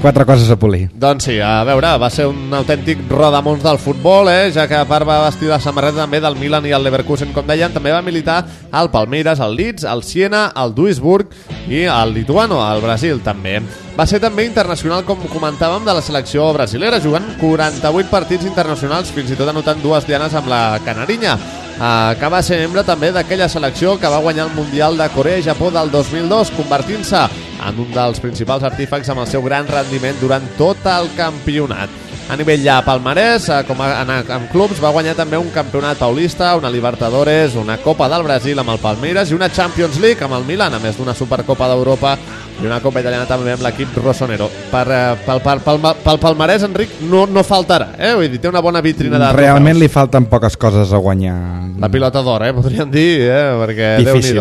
Quatre 0.00 0.24
coses 0.24 0.48
a 0.48 0.56
polir. 0.56 0.86
Doncs 0.96 1.26
sí, 1.28 1.34
a 1.44 1.60
veure, 1.68 1.90
va 2.00 2.08
ser 2.08 2.24
un 2.30 2.54
autèntic 2.56 3.02
rodamons 3.10 3.60
del 3.60 3.76
futbol, 3.76 4.30
eh? 4.32 4.48
ja 4.54 4.64
que 4.64 4.78
a 4.78 4.86
part 4.88 5.04
va 5.04 5.18
vestir 5.26 5.50
la 5.50 5.60
samarreta 5.60 6.00
també 6.00 6.22
del 6.24 6.38
Milan 6.40 6.64
i 6.64 6.72
el 6.72 6.86
Leverkusen, 6.86 7.34
com 7.36 7.44
deien, 7.44 7.74
també 7.74 7.92
va 7.92 8.00
militar 8.00 8.38
al 8.72 8.88
Palmeiras, 8.88 9.44
al 9.44 9.52
Leeds, 9.58 9.84
al 9.84 10.00
Siena, 10.00 10.46
al 10.56 10.72
Duisburg 10.74 11.36
i 11.68 11.84
al 11.84 12.14
Lituano, 12.16 12.62
al 12.64 12.80
Brasil 12.80 13.20
també. 13.20 13.58
Va 13.92 14.08
ser 14.08 14.22
també 14.24 14.48
internacional, 14.48 15.04
com 15.04 15.20
comentàvem, 15.28 15.84
de 15.84 15.92
la 15.92 16.00
selecció 16.00 16.48
brasilera, 16.56 17.04
jugant 17.04 17.34
48 17.42 18.08
partits 18.08 18.48
internacionals, 18.48 19.12
fins 19.12 19.34
i 19.34 19.36
tot 19.36 19.52
anotant 19.52 19.84
dues 19.84 20.08
dianes 20.08 20.32
amb 20.32 20.48
la 20.48 20.62
Canarinya 20.86 21.36
eh, 21.80 22.16
que 22.20 22.28
va 22.32 22.42
ser 22.44 22.60
membre 22.62 22.84
també 22.86 23.10
d'aquella 23.14 23.48
selecció 23.48 23.96
que 24.00 24.12
va 24.12 24.20
guanyar 24.24 24.48
el 24.48 24.54
Mundial 24.58 25.00
de 25.00 25.08
Corea 25.16 25.40
i 25.40 25.46
Japó 25.46 25.72
del 25.74 25.90
2002, 25.90 26.52
convertint-se 26.58 27.24
en 27.60 27.80
un 27.80 27.90
dels 27.96 28.20
principals 28.20 28.66
artífecs 28.68 29.10
amb 29.10 29.24
el 29.24 29.32
seu 29.32 29.42
gran 29.44 29.68
rendiment 29.68 30.20
durant 30.20 30.46
tot 30.60 30.86
el 30.98 31.10
campionat. 31.16 31.99
A 32.30 32.36
nivell 32.38 32.62
ja 32.62 32.76
palmarès, 32.86 33.48
eh, 33.50 33.62
com 33.66 33.80
a, 33.82 33.88
en, 34.04 34.10
en 34.22 34.44
clubs, 34.52 34.78
va 34.78 34.92
guanyar 34.94 35.16
també 35.18 35.38
un 35.40 35.48
campionat 35.50 35.98
paulista, 35.98 36.52
una 36.54 36.70
Libertadores, 36.70 37.56
una 37.58 37.74
Copa 37.82 38.06
del 38.08 38.22
Brasil 38.22 38.58
amb 38.62 38.70
el 38.70 38.78
Palmeiras 38.78 39.32
i 39.32 39.34
una 39.34 39.48
Champions 39.50 39.98
League 39.98 40.22
amb 40.22 40.36
el 40.38 40.46
Milan, 40.46 40.76
a 40.76 40.78
més 40.78 40.94
d'una 40.96 41.14
Supercopa 41.18 41.66
d'Europa 41.72 42.12
i 42.60 42.68
una 42.68 42.78
Copa 42.84 43.02
Italiana 43.02 43.26
també 43.26 43.56
amb 43.56 43.64
l'equip 43.66 43.98
rossonero. 43.98 44.46
Per, 44.70 44.84
eh, 44.94 45.16
pel, 45.26 45.42
pel, 45.42 45.64
pel, 45.64 45.80
pel 46.04 46.22
palmarès, 46.22 46.68
Enric, 46.68 47.00
no, 47.10 47.24
no 47.26 47.42
faltarà, 47.42 47.90
eh? 47.98 48.12
Vull 48.14 48.30
dir, 48.30 48.38
té 48.44 48.52
una 48.52 48.62
bona 48.62 48.84
vitrina 48.84 49.18
de 49.18 49.32
Realment 49.34 49.74
trofeus. 49.74 49.82
li 49.82 49.90
falten 49.96 50.30
poques 50.30 50.56
coses 50.60 50.94
a 50.94 51.02
guanyar. 51.02 51.34
La 51.82 51.90
pilota 51.90 52.22
d'or, 52.22 52.46
eh, 52.46 52.54
podríem 52.54 52.94
dir, 52.94 53.10
eh, 53.26 53.42
perquè 53.64 53.90
Difícil. 54.04 54.38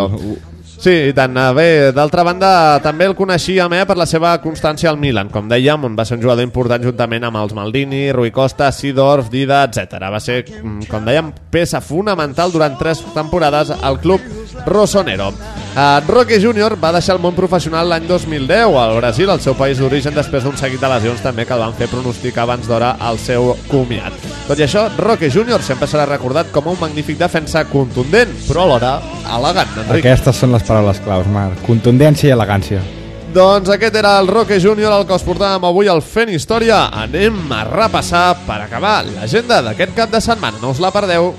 Sí, 0.80 0.94
i 1.10 1.14
tant. 1.14 1.36
Bé, 1.58 1.92
d'altra 1.92 2.24
banda, 2.24 2.50
també 2.80 3.10
el 3.10 3.16
coneixíem 3.18 3.74
eh, 3.76 3.82
per 3.84 3.98
la 4.00 4.06
seva 4.08 4.32
constància 4.40 4.88
al 4.88 5.00
Milan, 5.02 5.28
com 5.28 5.50
dèiem, 5.52 5.84
on 5.90 5.98
va 5.98 6.06
ser 6.08 6.16
un 6.16 6.24
jugador 6.24 6.46
important 6.46 6.86
juntament 6.88 7.28
amb 7.28 7.42
els 7.42 7.56
Maldini, 7.58 8.06
Rui 8.16 8.32
Costa, 8.32 8.72
Sidorf, 8.72 9.28
Dida, 9.34 9.66
etc. 9.68 10.00
Va 10.08 10.24
ser, 10.24 10.46
mm, 10.48 10.88
com 10.88 11.04
dèiem, 11.04 11.34
peça 11.52 11.84
fonamental 11.84 12.56
durant 12.56 12.80
tres 12.80 13.04
temporades 13.14 13.74
al 13.76 14.00
club 14.00 14.24
rossonero. 14.66 15.34
Uh, 15.70 16.02
Roque 16.08 16.40
Júnior 16.42 16.74
va 16.82 16.90
deixar 16.92 17.14
el 17.16 17.22
món 17.22 17.36
professional 17.38 17.88
l'any 17.92 18.08
2010 18.10 18.74
al 18.74 18.96
Brasil, 18.98 19.30
el 19.30 19.42
seu 19.44 19.54
país 19.56 19.78
d'origen, 19.78 20.16
després 20.18 20.44
d'un 20.44 20.58
seguit 20.58 20.82
de 20.82 20.90
lesions 20.90 21.22
també 21.22 21.46
que 21.46 21.54
el 21.54 21.62
van 21.62 21.76
fer 21.78 21.88
pronosticar 21.92 22.48
abans 22.48 22.68
d'hora 22.68 22.96
el 23.10 23.20
seu 23.22 23.54
comiat. 23.70 24.16
Tot 24.48 24.58
i 24.58 24.66
això, 24.66 24.88
Roque 24.98 25.30
Júnior 25.30 25.62
sempre 25.64 25.88
serà 25.88 26.08
recordat 26.10 26.50
com 26.52 26.72
un 26.74 26.80
magnífic 26.82 27.20
defensa 27.22 27.68
contundent, 27.70 28.34
però 28.48 28.66
alhora 28.66 28.96
elegant, 29.38 29.78
Enric. 29.86 30.02
Aquestes 30.02 30.42
són 30.42 30.58
les 30.58 30.66
paraules 30.66 31.04
claus, 31.06 31.30
Marc. 31.30 31.62
Contundència 31.70 32.32
i 32.32 32.34
elegància. 32.34 32.82
Doncs 33.30 33.70
aquest 33.70 33.94
era 33.94 34.16
el 34.18 34.28
Roque 34.28 34.58
Júnior, 34.60 34.90
el 34.90 35.06
que 35.06 35.14
us 35.14 35.24
portàvem 35.24 35.70
avui 35.70 35.88
al 35.88 36.02
Fent 36.02 36.32
Història. 36.34 36.88
Anem 37.06 37.38
a 37.54 37.62
repassar 37.70 38.40
per 38.48 38.64
acabar 38.64 39.04
l'agenda 39.06 39.62
d'aquest 39.62 39.94
cap 39.94 40.10
de 40.10 40.22
setmana. 40.26 40.58
No 40.64 40.74
us 40.74 40.82
la 40.82 40.90
perdeu. 40.90 41.36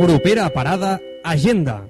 Propera 0.00 0.48
parada, 0.48 0.98
agenda. 1.22 1.82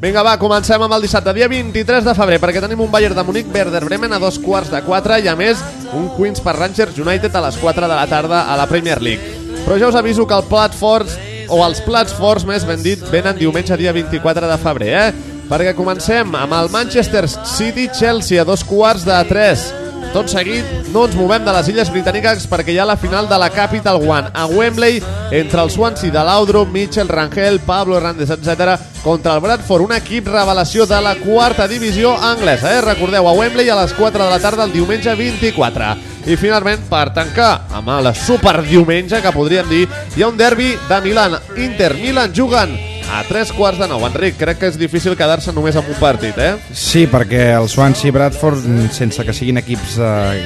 Vinga, 0.00 0.22
va, 0.24 0.38
comencem 0.40 0.80
amb 0.80 0.96
el 0.96 1.04
dissabte, 1.04 1.34
dia 1.36 1.50
23 1.52 2.00
de 2.08 2.14
febrer, 2.16 2.40
perquè 2.40 2.64
tenim 2.64 2.80
un 2.80 2.88
Bayern 2.88 3.12
de 3.12 3.26
Munic, 3.28 3.52
Werder 3.52 3.84
Bremen 3.84 4.16
a 4.16 4.22
dos 4.24 4.40
quarts 4.40 4.72
de 4.72 4.80
quatre 4.88 5.20
i, 5.20 5.28
a 5.28 5.36
més, 5.36 5.60
un 5.92 6.08
Queens 6.16 6.40
per 6.40 6.56
Rangers 6.56 6.96
United 6.96 7.36
a 7.36 7.44
les 7.50 7.60
4 7.60 7.84
de 7.84 7.92
la 7.92 8.08
tarda 8.08 8.46
a 8.48 8.56
la 8.56 8.64
Premier 8.72 9.02
League. 9.04 9.36
Però 9.66 9.76
ja 9.76 9.92
us 9.92 10.00
aviso 10.00 10.24
que 10.24 10.40
el 10.40 10.48
plat 10.48 10.72
fort 10.72 11.12
o 11.48 11.60
els 11.66 11.80
plats 11.84 12.14
forts 12.16 12.46
més 12.48 12.66
vendits 12.66 13.10
venen 13.12 13.38
diumenge 13.38 13.76
dia 13.80 13.92
24 13.94 14.50
de 14.50 14.58
febrer, 14.62 14.92
eh? 14.98 15.32
Perquè 15.48 15.74
comencem 15.76 16.34
amb 16.38 16.56
el 16.56 16.70
Manchester 16.72 17.26
City-Chelsea 17.28 18.40
a 18.40 18.46
dos 18.48 18.64
quarts 18.64 19.04
de 19.04 19.18
3. 19.28 19.64
Tot 20.14 20.30
seguit, 20.30 20.64
no 20.94 21.04
ens 21.08 21.16
movem 21.18 21.44
de 21.44 21.52
les 21.56 21.68
Illes 21.72 21.90
Britàniques 21.92 22.46
perquè 22.50 22.74
hi 22.74 22.78
ha 22.78 22.86
la 22.86 22.98
final 23.00 23.28
de 23.28 23.38
la 23.40 23.50
Capital 23.50 23.98
One 23.98 24.30
a 24.32 24.46
Wembley 24.46 25.02
entre 25.34 25.62
el 25.62 25.72
Swansea 25.74 26.12
de 26.14 26.24
Laudrup, 26.24 26.70
Mitchell, 26.70 27.08
Rangel, 27.08 27.60
Pablo 27.60 27.98
Hernández, 27.98 28.30
etc 28.30 28.78
contra 29.04 29.34
el 29.34 29.40
Bradford, 29.40 29.84
un 29.84 29.92
equip 29.92 30.30
revelació 30.32 30.86
de 30.88 30.98
la 31.04 31.14
quarta 31.20 31.68
divisió 31.68 32.14
anglesa. 32.16 32.72
Eh? 32.72 32.80
Recordeu, 32.80 33.28
a 33.28 33.34
Wembley 33.36 33.68
a 33.68 33.76
les 33.82 33.92
4 33.92 34.24
de 34.24 34.30
la 34.30 34.40
tarda 34.40 34.64
el 34.64 34.72
diumenge 34.72 35.14
24. 35.14 36.13
I 36.24 36.38
finalment, 36.40 36.86
per 36.88 37.10
tancar 37.12 37.66
amb 37.76 37.90
el 37.98 38.08
superdiumenge, 38.16 39.20
que 39.20 39.32
podríem 39.34 39.68
dir, 39.68 39.84
hi 40.16 40.24
ha 40.24 40.30
un 40.32 40.40
derbi 40.40 40.72
de 40.88 41.00
Milan. 41.04 41.36
Inter-Milan 41.66 42.32
juguen 42.32 42.72
a 43.12 43.22
3 43.28 43.52
quarts 43.52 43.78
de 43.78 43.88
9. 43.88 44.10
Enric, 44.10 44.36
crec 44.38 44.58
que 44.60 44.70
és 44.72 44.78
difícil 44.78 45.16
quedar-se 45.18 45.52
només 45.54 45.76
amb 45.76 45.88
un 45.90 45.98
partit, 46.00 46.38
eh? 46.38 46.54
Sí, 46.72 47.04
perquè 47.10 47.50
el 47.58 47.68
Swansea 47.68 48.10
i 48.10 48.14
Bradford, 48.14 48.64
sense 48.94 49.24
que 49.24 49.34
siguin 49.36 49.60
equips 49.60 49.98
eh, 49.98 50.44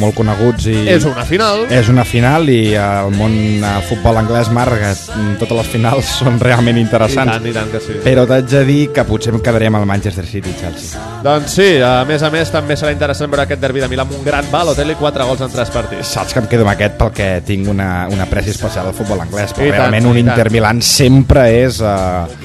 molt 0.00 0.16
coneguts 0.18 0.68
i... 0.70 0.76
És 0.94 1.06
una 1.08 1.24
final. 1.28 1.66
És 1.74 1.90
una 1.92 2.04
final 2.08 2.48
i 2.52 2.74
el 2.78 3.14
món 3.16 3.36
el 3.58 3.84
futbol 3.88 4.18
anglès 4.20 4.50
marca 4.54 4.92
totes 5.40 5.56
les 5.60 5.70
finals 5.72 6.12
són 6.20 6.38
realment 6.42 6.78
I 6.78 6.84
interessants. 6.86 7.32
tant, 7.36 7.48
i 7.48 7.54
tant 7.54 7.70
que 7.72 7.82
sí. 7.84 7.98
Però 8.04 8.26
t'haig 8.28 8.48
de 8.50 8.64
dir 8.68 8.80
que 8.94 9.04
potser 9.08 9.34
em 9.34 9.42
quedaré 9.44 9.68
amb 9.70 9.80
el 9.82 9.86
Manchester 9.88 10.26
City 10.28 10.52
i 10.54 10.58
Chelsea. 10.60 11.04
Doncs 11.24 11.54
sí, 11.58 11.68
a 11.84 12.04
més 12.08 12.22
a 12.22 12.30
més 12.34 12.50
també 12.54 12.76
serà 12.78 12.92
interessant 12.94 13.30
veure 13.30 13.44
aquest 13.46 13.62
derbi 13.62 13.82
de 13.84 13.90
Milà 13.90 14.06
amb 14.06 14.14
un 14.18 14.24
gran 14.26 14.46
Balotelli, 14.52 14.96
4 14.98 15.26
gols 15.28 15.44
en 15.44 15.52
3 15.54 15.72
partits. 15.74 16.12
Saps 16.14 16.34
que 16.34 16.42
em 16.42 16.50
quedo 16.50 16.66
amb 16.66 16.72
aquest 16.74 16.98
perquè 17.00 17.28
tinc 17.46 17.68
una, 17.70 18.06
una 18.12 18.26
apreci 18.28 18.54
especial 18.54 18.88
al 18.90 18.96
futbol 18.96 19.20
anglès, 19.24 19.54
però 19.56 19.66
I 19.66 19.72
tant, 19.72 19.80
realment 19.82 20.10
un 20.12 20.18
i 20.18 20.22
tant. 20.22 20.34
Inter-Milan 20.34 20.82
sempre 20.84 21.48
és 21.58 21.82
uh, 21.82 21.97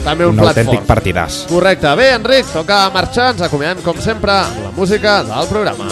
També 0.04 0.26
un 0.26 0.38
un 0.40 0.48
autèntic 0.48 0.82
fort. 0.82 0.90
partidàs. 0.90 1.46
Correcte. 1.50 1.96
Bé, 1.96 2.14
Enric, 2.18 2.52
toca 2.54 2.90
marxar. 2.94 3.32
Ens 3.34 3.42
acomiadem, 3.42 3.84
com 3.86 4.00
sempre, 4.02 4.32
amb 4.32 4.64
la 4.66 4.72
música 4.76 5.22
del 5.24 5.48
programa. 5.52 5.90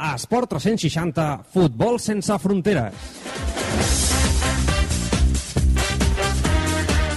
A 0.00 0.14
Esport 0.16 0.48
360, 0.48 1.40
futbol 1.52 1.98
sense 2.00 2.38
fronteres. 2.40 2.94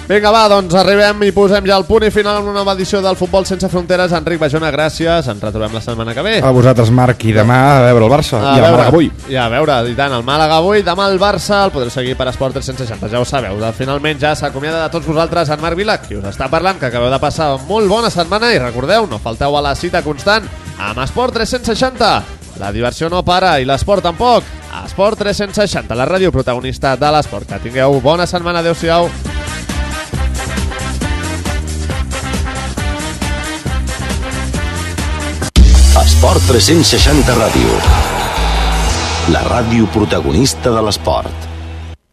Vinga, 0.04 0.32
va, 0.36 0.42
doncs 0.52 0.74
arribem 0.76 1.22
i 1.24 1.30
posem 1.32 1.64
ja 1.64 1.78
el 1.80 1.86
punt 1.88 2.04
i 2.04 2.10
final 2.12 2.42
en 2.42 2.50
una 2.50 2.58
nova 2.60 2.74
edició 2.76 3.00
del 3.02 3.16
Futbol 3.16 3.46
Sense 3.48 3.70
Fronteres. 3.72 4.12
Enric 4.12 4.38
Bajona, 4.42 4.68
gràcies. 4.76 5.30
Ens 5.32 5.40
retrobem 5.42 5.72
la 5.74 5.80
setmana 5.82 6.12
que 6.14 6.22
ve. 6.26 6.34
A 6.44 6.50
vosaltres, 6.52 6.92
Marc, 6.92 7.24
i 7.24 7.32
demà 7.34 7.60
a 7.78 7.86
veure 7.86 8.04
el 8.04 8.12
Barça. 8.12 8.42
A 8.42 8.52
I 8.58 8.60
el 8.60 8.66
veure, 8.66 8.74
Màlaga 8.76 8.90
avui. 8.92 9.08
I 9.32 9.38
a 9.40 9.46
veure, 9.54 9.78
i 9.90 9.96
tant, 9.96 10.12
el 10.18 10.26
Màlaga 10.28 10.58
avui, 10.60 10.84
demà 10.84 11.08
el 11.10 11.16
Barça, 11.22 11.62
el 11.66 11.72
podreu 11.72 11.90
seguir 11.94 12.18
per 12.20 12.28
Esport 12.34 12.54
360, 12.60 13.08
ja 13.10 13.22
ho 13.22 13.26
sabeu. 13.26 13.56
De- 13.64 13.72
Finalment 13.78 14.20
ja 14.20 14.34
s'acomiada 14.36 14.84
de 14.84 14.92
tots 14.92 15.08
vosaltres 15.08 15.50
en 15.56 15.62
Marc 15.64 15.80
Vila, 15.80 15.96
qui 16.04 16.18
us 16.20 16.26
està 16.28 16.50
parlant, 16.52 16.78
que 16.82 16.92
acabeu 16.92 17.10
de 17.10 17.20
passar 17.24 17.54
molt 17.70 17.88
bona 17.88 18.12
setmana 18.12 18.52
i 18.54 18.60
recordeu, 18.60 19.08
no 19.08 19.20
falteu 19.24 19.56
a 19.58 19.62
la 19.64 19.74
cita 19.74 20.04
constant 20.04 20.44
amb 20.84 21.00
Esport 21.00 21.34
360. 21.40 22.12
La 22.60 22.74
diversió 22.76 23.08
no 23.10 23.24
para 23.24 23.56
i 23.62 23.66
l'esport 23.66 24.04
tampoc. 24.04 24.44
Esport 24.84 25.18
360, 25.24 25.96
la 25.96 26.06
ràdio 26.06 26.30
protagonista 26.32 26.98
de 26.98 27.10
l'esport. 27.16 27.48
Que 27.48 27.60
tingueu 27.64 28.02
bona 28.04 28.28
setmana, 28.28 28.60
adeu-siau. 28.60 29.08
Esport 36.04 36.44
360 36.50 37.36
Ràdio. 37.38 37.78
La 39.32 39.44
ràdio 39.48 39.88
protagonista 39.96 40.74
de 40.76 40.82
l'esport. 40.84 41.43